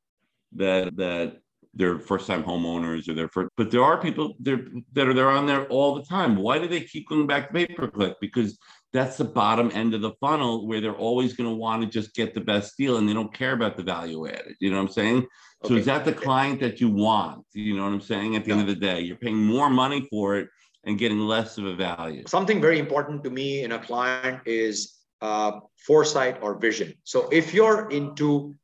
[0.54, 1.38] that that
[1.76, 5.30] they're first time homeowners or they're first, but there are people there that are there
[5.30, 8.58] on there all the time why do they keep going back to pay-per-click because
[8.92, 12.16] that's the bottom end of the funnel where they're always going to want to just
[12.16, 14.56] get the best deal and they don't care about the value added.
[14.60, 15.28] You know what I'm saying?
[15.64, 15.82] So Okay.
[15.82, 17.46] is that the client that you want?
[17.54, 18.36] You know what I'm saying?
[18.36, 20.50] At the end of the day, you're paying more money for it
[20.84, 22.24] and getting less of a value.
[22.28, 26.94] something very important to me in a client is uh, foresight or vision.
[27.04, 28.56] So if you're into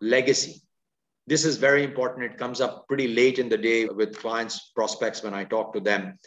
[0.00, 0.62] legacy,
[1.26, 2.24] this is very important.
[2.24, 5.80] It comes up pretty late in the day with clients, prospects when I talk to
[5.80, 6.18] them.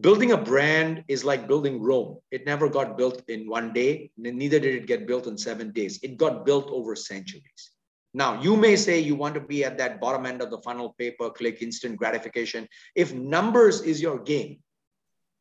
[0.00, 2.18] Building a brand is like building Rome.
[2.30, 5.98] It never got built in one day, neither did it get built in seven days.
[6.02, 7.72] It got built over centuries.
[8.18, 10.92] Now, you may say you want to be at that bottom end of the funnel,
[10.98, 12.66] pay per click, instant gratification.
[12.96, 14.58] If numbers is your game,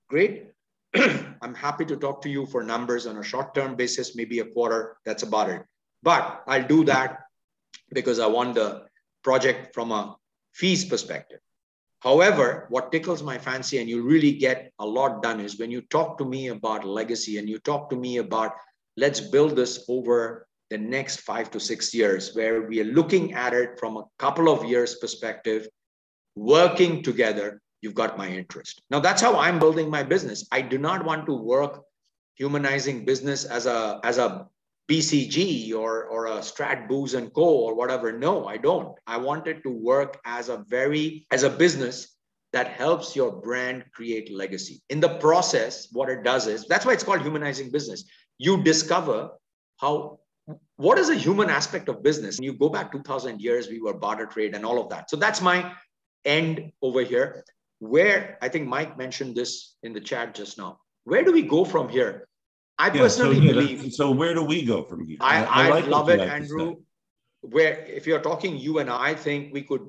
[0.07, 0.51] great.
[1.41, 4.45] I'm happy to talk to you for numbers on a short term basis, maybe a
[4.45, 4.97] quarter.
[5.05, 5.63] That's about it.
[6.03, 7.21] But I'll do that
[7.95, 8.85] because I want the
[9.23, 10.15] project from a
[10.53, 11.39] fees perspective.
[12.01, 15.81] However, what tickles my fancy and you really get a lot done is when you
[15.81, 18.51] talk to me about legacy and you talk to me about
[18.97, 23.53] let's build this over the next five to six years, where we are looking at
[23.53, 25.67] it from a couple of years perspective,
[26.35, 28.81] working together, you've got my interest.
[28.89, 30.47] Now, that's how I'm building my business.
[30.51, 31.83] I do not want to work
[32.35, 34.47] humanizing business as a, as a
[34.89, 37.43] BCG or, or a Strat Booz and Co.
[37.43, 38.11] or whatever.
[38.11, 38.97] No, I don't.
[39.05, 42.15] I want it to work as a very, as a business
[42.53, 44.81] that helps your brand create legacy.
[44.89, 48.05] In the process, what it does is that's why it's called humanizing business.
[48.37, 49.31] You discover
[49.81, 50.19] how
[50.77, 52.37] what is a human aspect of business?
[52.39, 55.09] You go back 2000 years, we were barter trade and all of that.
[55.09, 55.73] So that's my
[56.23, 57.43] end over here.
[57.79, 60.79] Where I think Mike mentioned this in the chat just now.
[61.03, 62.27] Where do we go from here?
[62.79, 63.93] I yeah, personally so, yeah, believe.
[63.93, 65.17] So where do we go from here?
[65.19, 66.75] I, I, I like love it, Andrew.
[67.41, 69.87] Where if you're talking you and I, I think we could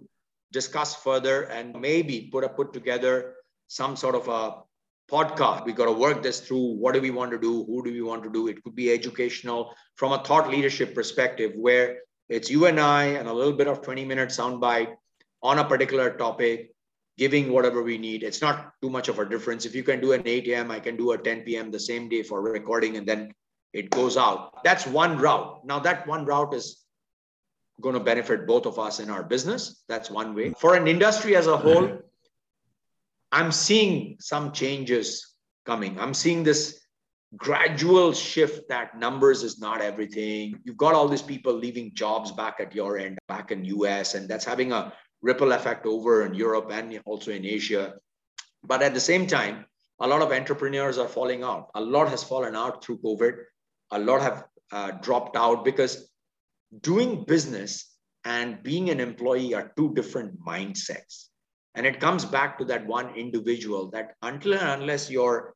[0.53, 3.35] discuss further and maybe put a put together
[3.69, 4.63] some sort of a
[5.11, 5.65] podcast.
[5.65, 6.75] We got to work this through.
[6.75, 7.65] What do we want to do?
[7.65, 8.49] Who do we want to do?
[8.49, 13.29] It could be educational from a thought leadership perspective, where it's you and I and
[13.29, 14.95] a little bit of 20 minute soundbite
[15.43, 16.73] on a particular topic,
[17.17, 18.23] giving whatever we need.
[18.23, 19.65] It's not too much of a difference.
[19.65, 21.71] If you can do an 8 a.m., I can do a 10 p.m.
[21.71, 23.33] the same day for recording, and then
[23.73, 24.63] it goes out.
[24.65, 25.65] That's one route.
[25.65, 26.85] Now, that one route is
[27.81, 29.83] going to benefit both of us in our business.
[29.89, 30.53] That's one way.
[30.59, 31.99] For an industry as a whole,
[33.33, 35.35] I'm seeing some changes
[35.67, 35.99] coming.
[36.01, 36.81] I'm seeing this
[37.37, 40.59] gradual shift that numbers is not everything.
[40.65, 44.29] You've got all these people leaving jobs back at your end, back in US, and
[44.29, 47.95] that's having a ripple effect over in Europe and also in Asia.
[48.65, 49.67] But at the same time,
[50.01, 51.71] a lot of entrepreneurs are falling out.
[51.75, 53.35] A lot has fallen out through COVID.
[53.91, 56.11] A lot have uh, dropped out because
[56.81, 61.28] doing business and being an employee are two different mindsets.
[61.79, 65.55] And it comes back to that one individual that until and unless you're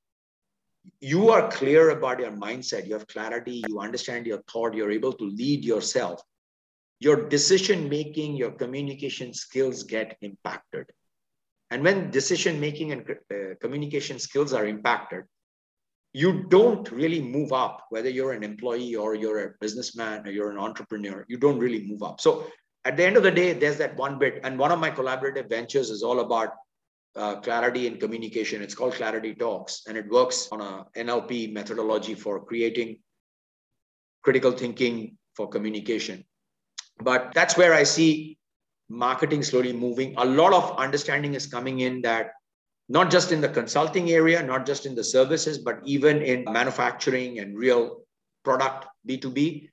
[1.01, 5.13] you are clear about your mindset, you have clarity, you understand your thought, you're able
[5.15, 6.23] to lead yourself,
[7.01, 10.87] your decision making, your communication skills get impacted.
[11.73, 15.25] And when decision making and uh, communication skills are impacted,
[16.13, 20.53] you don't really move up, whether you're an employee or you're a businessman or you're
[20.53, 22.21] an entrepreneur, you don't really move up.
[22.21, 22.47] So
[22.85, 24.41] at the end of the day, there's that one bit.
[24.43, 26.55] And one of my collaborative ventures is all about
[27.15, 28.63] uh, clarity and communication.
[28.63, 32.99] It's called Clarity Talks, and it works on a NLP methodology for creating
[34.23, 36.25] critical thinking for communication.
[36.99, 38.39] But that's where I see
[38.89, 40.15] marketing slowly moving.
[40.19, 42.33] A lot of understanding is coming in that
[42.89, 47.39] not just in the consulting area, not just in the services, but even in manufacturing
[47.39, 48.03] and real
[48.45, 49.71] product B2B,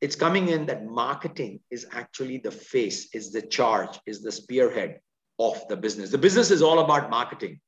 [0.00, 5.00] it's coming in that marketing is actually the face, is the charge, is the spearhead
[5.38, 6.10] of the business.
[6.10, 7.60] The business is all about marketing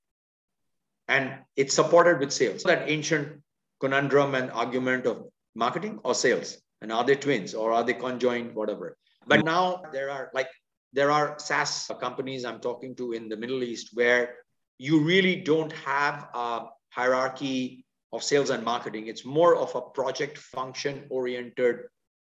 [1.09, 2.63] and it's supported with sales.
[2.65, 3.41] That ancient
[3.81, 6.59] conundrum and argument of marketing or sales.
[6.81, 8.97] And are they twins or are they conjoined, whatever?
[9.27, 10.49] But now there are like,
[10.93, 14.37] there are SaaS companies I'm talking to in the Middle East where
[14.79, 19.07] you really don't have a hierarchy of sales and marketing.
[19.07, 21.81] It's more of a project function oriented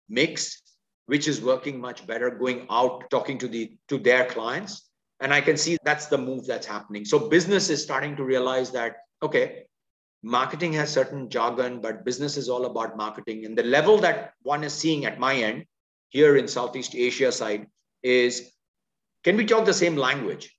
[0.10, 0.62] mix,
[1.06, 4.90] which is working much better, going out talking to the to their clients.
[5.20, 7.06] And I can see that's the move that's happening.
[7.06, 9.66] So business is starting to realize that, okay,
[10.22, 13.46] marketing has certain jargon, but business is all about marketing.
[13.46, 15.66] And the level that one is seeing at my end
[16.10, 17.68] here in Southeast Asia side
[18.02, 18.52] is
[19.24, 20.54] can we talk the same language?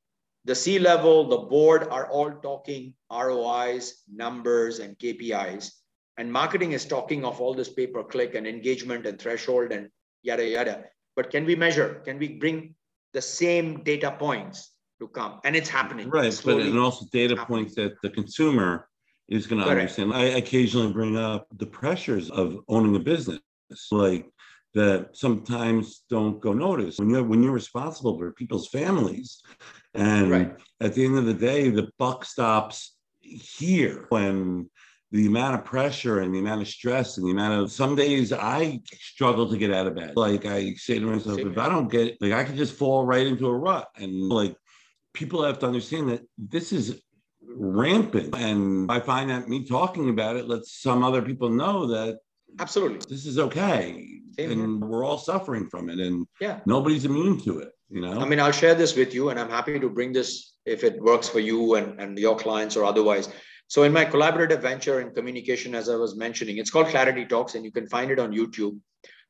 [0.46, 5.70] The C level, the board are all talking ROIs, numbers, and KPIs.
[6.16, 9.88] And marketing is talking of all this pay per click and engagement and threshold and
[10.22, 10.84] yada, yada.
[11.16, 12.02] But can we measure?
[12.04, 12.74] Can we bring
[13.12, 15.40] the same data points to come?
[15.44, 16.08] And it's happening.
[16.08, 16.40] Right.
[16.44, 18.88] But and also data points that the consumer
[19.28, 20.12] is going to understand.
[20.12, 23.40] I occasionally bring up the pressures of owning a business,
[23.90, 24.26] like
[24.74, 29.42] that sometimes don't go noticed when you're when you're responsible for people's families.
[29.94, 30.56] And right.
[30.80, 34.68] at the end of the day, the buck stops here when
[35.14, 38.32] the amount of pressure and the amount of stress and the amount of some days
[38.32, 40.16] I struggle to get out of bed.
[40.16, 43.24] Like I say to myself, if I don't get like I can just fall right
[43.24, 43.88] into a rut.
[43.94, 44.56] And like
[45.12, 47.00] people have to understand that this is
[47.46, 48.34] rampant.
[48.34, 52.18] And I find that me talking about it lets some other people know that
[52.58, 54.20] absolutely this is okay.
[54.36, 56.00] Same and we're all suffering from it.
[56.00, 57.70] And yeah, nobody's immune to it.
[57.88, 60.54] You know, I mean, I'll share this with you, and I'm happy to bring this
[60.66, 63.28] if it works for you and, and your clients or otherwise
[63.68, 67.54] so in my collaborative venture in communication, as I was mentioning, it's called Clarity Talks,
[67.54, 68.78] and you can find it on YouTube.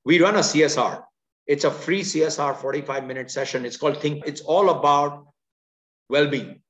[0.05, 1.03] We run a CSR.
[1.47, 3.65] It's a free CSR 45 minute session.
[3.65, 4.27] It's called Think.
[4.27, 5.27] It's all about
[6.09, 6.61] well being.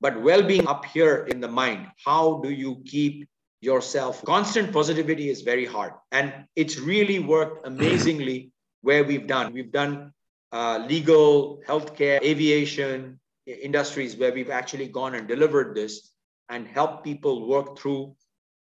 [0.00, 3.28] But well being up here in the mind, how do you keep
[3.60, 4.24] yourself?
[4.24, 5.92] Constant positivity is very hard.
[6.10, 8.50] And it's really worked amazingly
[8.82, 9.52] where we've done.
[9.52, 10.12] We've done
[10.50, 16.11] uh, legal, healthcare, aviation industries where we've actually gone and delivered this
[16.52, 18.14] and help people work through.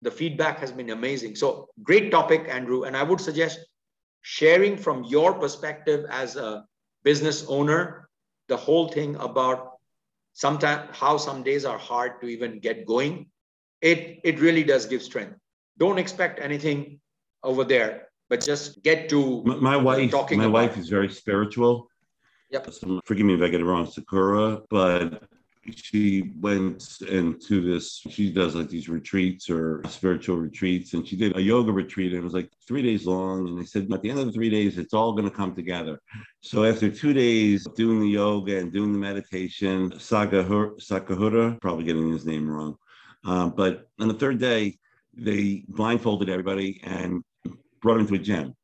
[0.03, 1.35] The feedback has been amazing.
[1.35, 2.83] So, great topic, Andrew.
[2.83, 3.59] And I would suggest
[4.21, 6.65] sharing from your perspective as a
[7.03, 8.07] business owner
[8.47, 9.71] the whole thing about
[10.33, 13.27] sometimes how some days are hard to even get going
[13.81, 15.35] it it really does give strength
[15.77, 16.99] don't expect anything
[17.43, 21.87] over there but just get to my, my wife talking my wife is very spiritual
[22.49, 25.21] yep so forgive me if i get it wrong sakura but
[25.71, 31.35] she went into this she does like these retreats or spiritual retreats and she did
[31.37, 34.09] a yoga retreat and it was like three days long and they said at the
[34.09, 35.99] end of the three days it's all going to come together.
[36.41, 42.11] So after two days doing the yoga and doing the meditation Sagahura, sakahura probably getting
[42.11, 42.77] his name wrong
[43.25, 44.77] um, but on the third day
[45.15, 47.23] they blindfolded everybody and
[47.81, 48.55] brought him to a gym.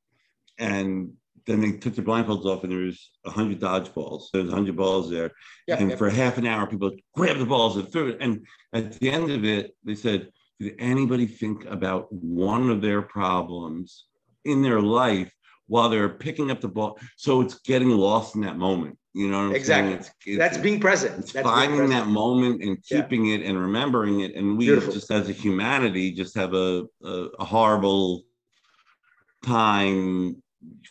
[0.57, 1.13] And
[1.45, 4.25] then they took the blindfolds off and there was a hundred dodgeballs.
[4.31, 5.31] There was a hundred balls there.
[5.67, 5.95] Yeah, and yeah.
[5.95, 8.17] for half an hour, people grabbed the balls and threw it.
[8.21, 10.29] And at the end of it, they said,
[10.59, 14.05] did anybody think about one of their problems
[14.45, 15.33] in their life
[15.67, 16.99] while they're picking up the ball?
[17.15, 18.97] So it's getting lost in that moment.
[19.13, 19.93] You know exactly.
[19.93, 21.19] It's, it's, That's being present.
[21.19, 22.05] It's That's finding present.
[22.05, 23.37] that moment and keeping yeah.
[23.37, 24.35] it and remembering it.
[24.35, 24.93] And we Beautiful.
[24.93, 27.09] just as a humanity just have a, a,
[27.39, 28.23] a horrible
[29.43, 30.41] time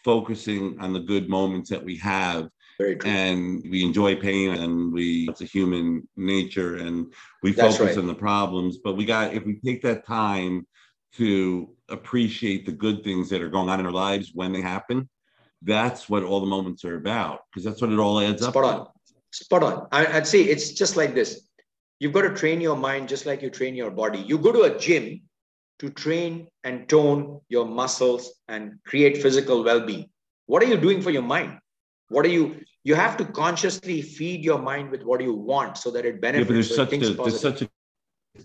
[0.04, 2.48] focusing on the good moments that we have
[3.04, 7.12] and we enjoy pain and we it's a human nature and
[7.42, 7.98] we That's focus right.
[7.98, 10.66] on the problems but we got if we take that time
[11.14, 15.08] to appreciate the good things that are going on in our lives when they happen
[15.62, 18.52] that's what all the moments are about because that's what it all adds up.
[18.52, 19.14] spot up on to.
[19.32, 21.48] spot on I, i'd say it's just like this
[21.98, 24.62] you've got to train your mind just like you train your body you go to
[24.62, 25.20] a gym
[25.78, 30.08] to train and tone your muscles and create physical well-being.
[30.46, 31.58] What are you doing for your mind?
[32.08, 35.90] What are you you have to consciously feed your mind with what you want so
[35.90, 37.68] that it benefits yeah, but there's such a there's such a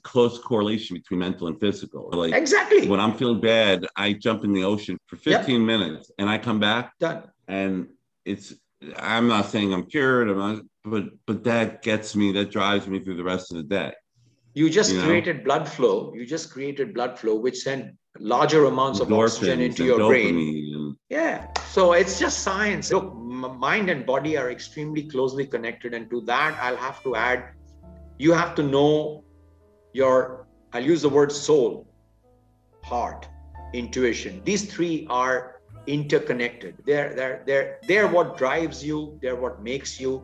[0.02, 2.10] close correlation between mental and physical.
[2.12, 2.88] Like exactly.
[2.88, 5.66] when i'm feeling bad i jump in the ocean for 15 yep.
[5.66, 7.24] minutes and i come back done.
[7.48, 7.88] and
[8.26, 8.54] it's
[8.98, 13.00] i'm not saying i'm cured i'm not but but that gets me that drives me
[13.00, 13.94] through the rest of the day
[14.54, 15.44] you just you created know?
[15.44, 16.14] blood flow.
[16.16, 20.96] You just created blood flow, which sent larger amounts of oxygen into your brain.
[21.10, 21.48] Yeah.
[21.70, 22.92] So it's just science.
[22.92, 25.94] Look, mind and body are extremely closely connected.
[25.94, 27.46] And to that, I'll have to add,
[28.20, 29.24] you have to know
[29.94, 31.88] your, I'll use the word soul,
[32.84, 33.28] heart,
[33.74, 34.42] intuition.
[34.44, 36.76] These three are interconnected.
[36.86, 40.24] They're, they're, they're, they're what drives you, they're what makes you.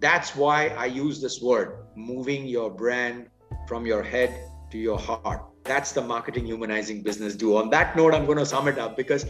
[0.00, 3.28] That's why I use this word, moving your brand
[3.66, 4.34] from your head
[4.70, 5.42] to your heart.
[5.64, 7.56] That's the marketing humanizing business do.
[7.56, 9.26] On that note, I'm going to sum it up because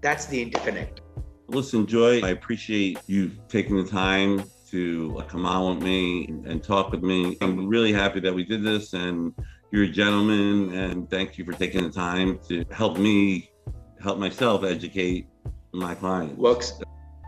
[0.00, 0.98] that's the interconnect.
[1.48, 6.62] Listen, Joy, I appreciate you taking the time to uh, come on with me and
[6.62, 7.36] talk with me.
[7.40, 9.32] I'm really happy that we did this and
[9.70, 13.50] you're a gentleman and thank you for taking the time to help me
[14.00, 15.28] help myself educate
[15.72, 16.36] my clients.
[16.36, 16.80] Works.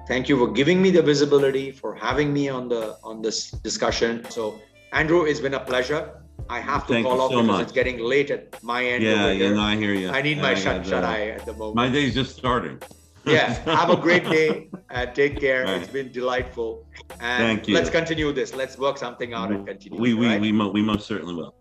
[0.09, 4.25] Thank you for giving me the visibility, for having me on the on this discussion.
[4.31, 4.59] So
[4.93, 6.23] Andrew, it's been a pleasure.
[6.49, 7.63] I have to Thank call off so because much.
[7.65, 9.03] it's getting late at my end.
[9.05, 10.09] Yeah, yeah, no, I hear you.
[10.09, 11.77] I need my shut shut eye at the moment.
[11.77, 12.81] My day's just starting.
[13.27, 14.69] yeah, have a great day.
[14.91, 15.65] Uh, take care.
[15.65, 15.83] Right.
[15.83, 16.87] It's been delightful.
[17.21, 17.75] And Thank you.
[17.75, 18.55] Let's continue this.
[18.55, 20.01] Let's work something out and continue.
[20.01, 20.41] We we right?
[20.41, 21.55] we, mo- we most certainly will.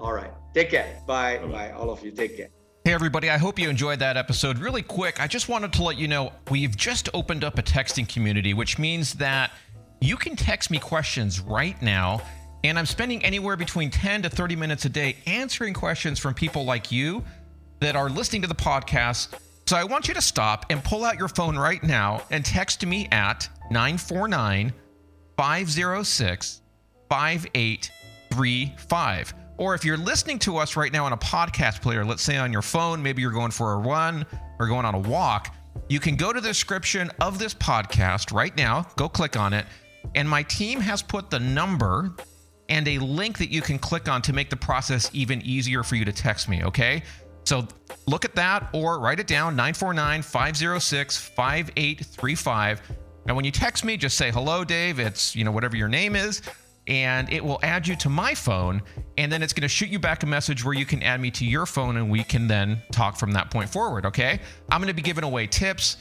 [0.00, 0.32] All right.
[0.52, 1.00] Take care.
[1.06, 1.38] Bye.
[1.38, 1.46] Bye.
[1.46, 1.70] Bye.
[1.70, 2.10] All of you.
[2.10, 2.48] Take care.
[2.84, 4.58] Hey, everybody, I hope you enjoyed that episode.
[4.58, 8.08] Really quick, I just wanted to let you know we've just opened up a texting
[8.08, 9.52] community, which means that
[10.00, 12.20] you can text me questions right now
[12.64, 16.64] and I'm spending anywhere between 10 to 30 minutes a day answering questions from people
[16.64, 17.24] like you
[17.80, 19.34] that are listening to the podcast.
[19.66, 22.86] So I want you to stop and pull out your phone right now and text
[22.86, 24.72] me at 949
[25.36, 26.60] 506
[27.08, 29.34] 5835.
[29.58, 32.52] Or if you're listening to us right now on a podcast player, let's say on
[32.52, 34.24] your phone, maybe you're going for a run
[34.58, 35.54] or going on a walk,
[35.88, 39.66] you can go to the description of this podcast right now, go click on it,
[40.14, 42.12] and my team has put the number
[42.72, 45.94] and a link that you can click on to make the process even easier for
[45.94, 47.02] you to text me, okay?
[47.44, 47.68] So
[48.06, 52.82] look at that or write it down 949 506 5835.
[53.26, 54.98] And when you text me, just say, hello, Dave.
[54.98, 56.40] It's, you know, whatever your name is.
[56.86, 58.80] And it will add you to my phone.
[59.18, 61.30] And then it's going to shoot you back a message where you can add me
[61.32, 64.06] to your phone and we can then talk from that point forward.
[64.06, 64.40] Okay.
[64.70, 65.98] I'm going to be giving away tips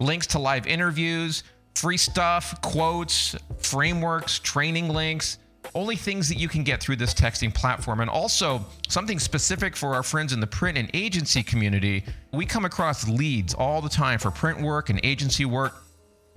[0.00, 1.44] links to live interviews,
[1.76, 5.38] free stuff, quotes, frameworks, training links,
[5.74, 8.00] only things that you can get through this texting platform.
[8.00, 12.04] And also something specific for our friends in the print and agency community.
[12.32, 15.74] We come across leads all the time for print work and agency work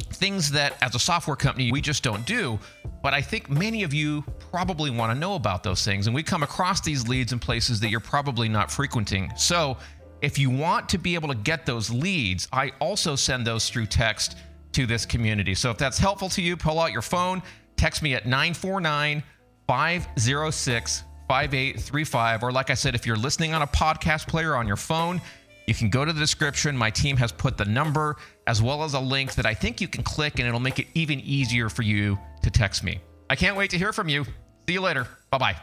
[0.09, 2.59] things that as a software company we just don't do
[3.03, 6.23] but i think many of you probably want to know about those things and we
[6.23, 9.77] come across these leads in places that you're probably not frequenting so
[10.21, 13.85] if you want to be able to get those leads i also send those through
[13.85, 14.37] text
[14.71, 17.41] to this community so if that's helpful to you pull out your phone
[17.77, 19.23] text me at 949
[19.67, 24.75] 506 5835 or like i said if you're listening on a podcast player on your
[24.75, 25.21] phone
[25.67, 26.75] you can go to the description.
[26.75, 28.17] My team has put the number
[28.47, 30.87] as well as a link that I think you can click, and it'll make it
[30.93, 32.99] even easier for you to text me.
[33.29, 34.25] I can't wait to hear from you.
[34.67, 35.07] See you later.
[35.29, 35.55] Bye bye.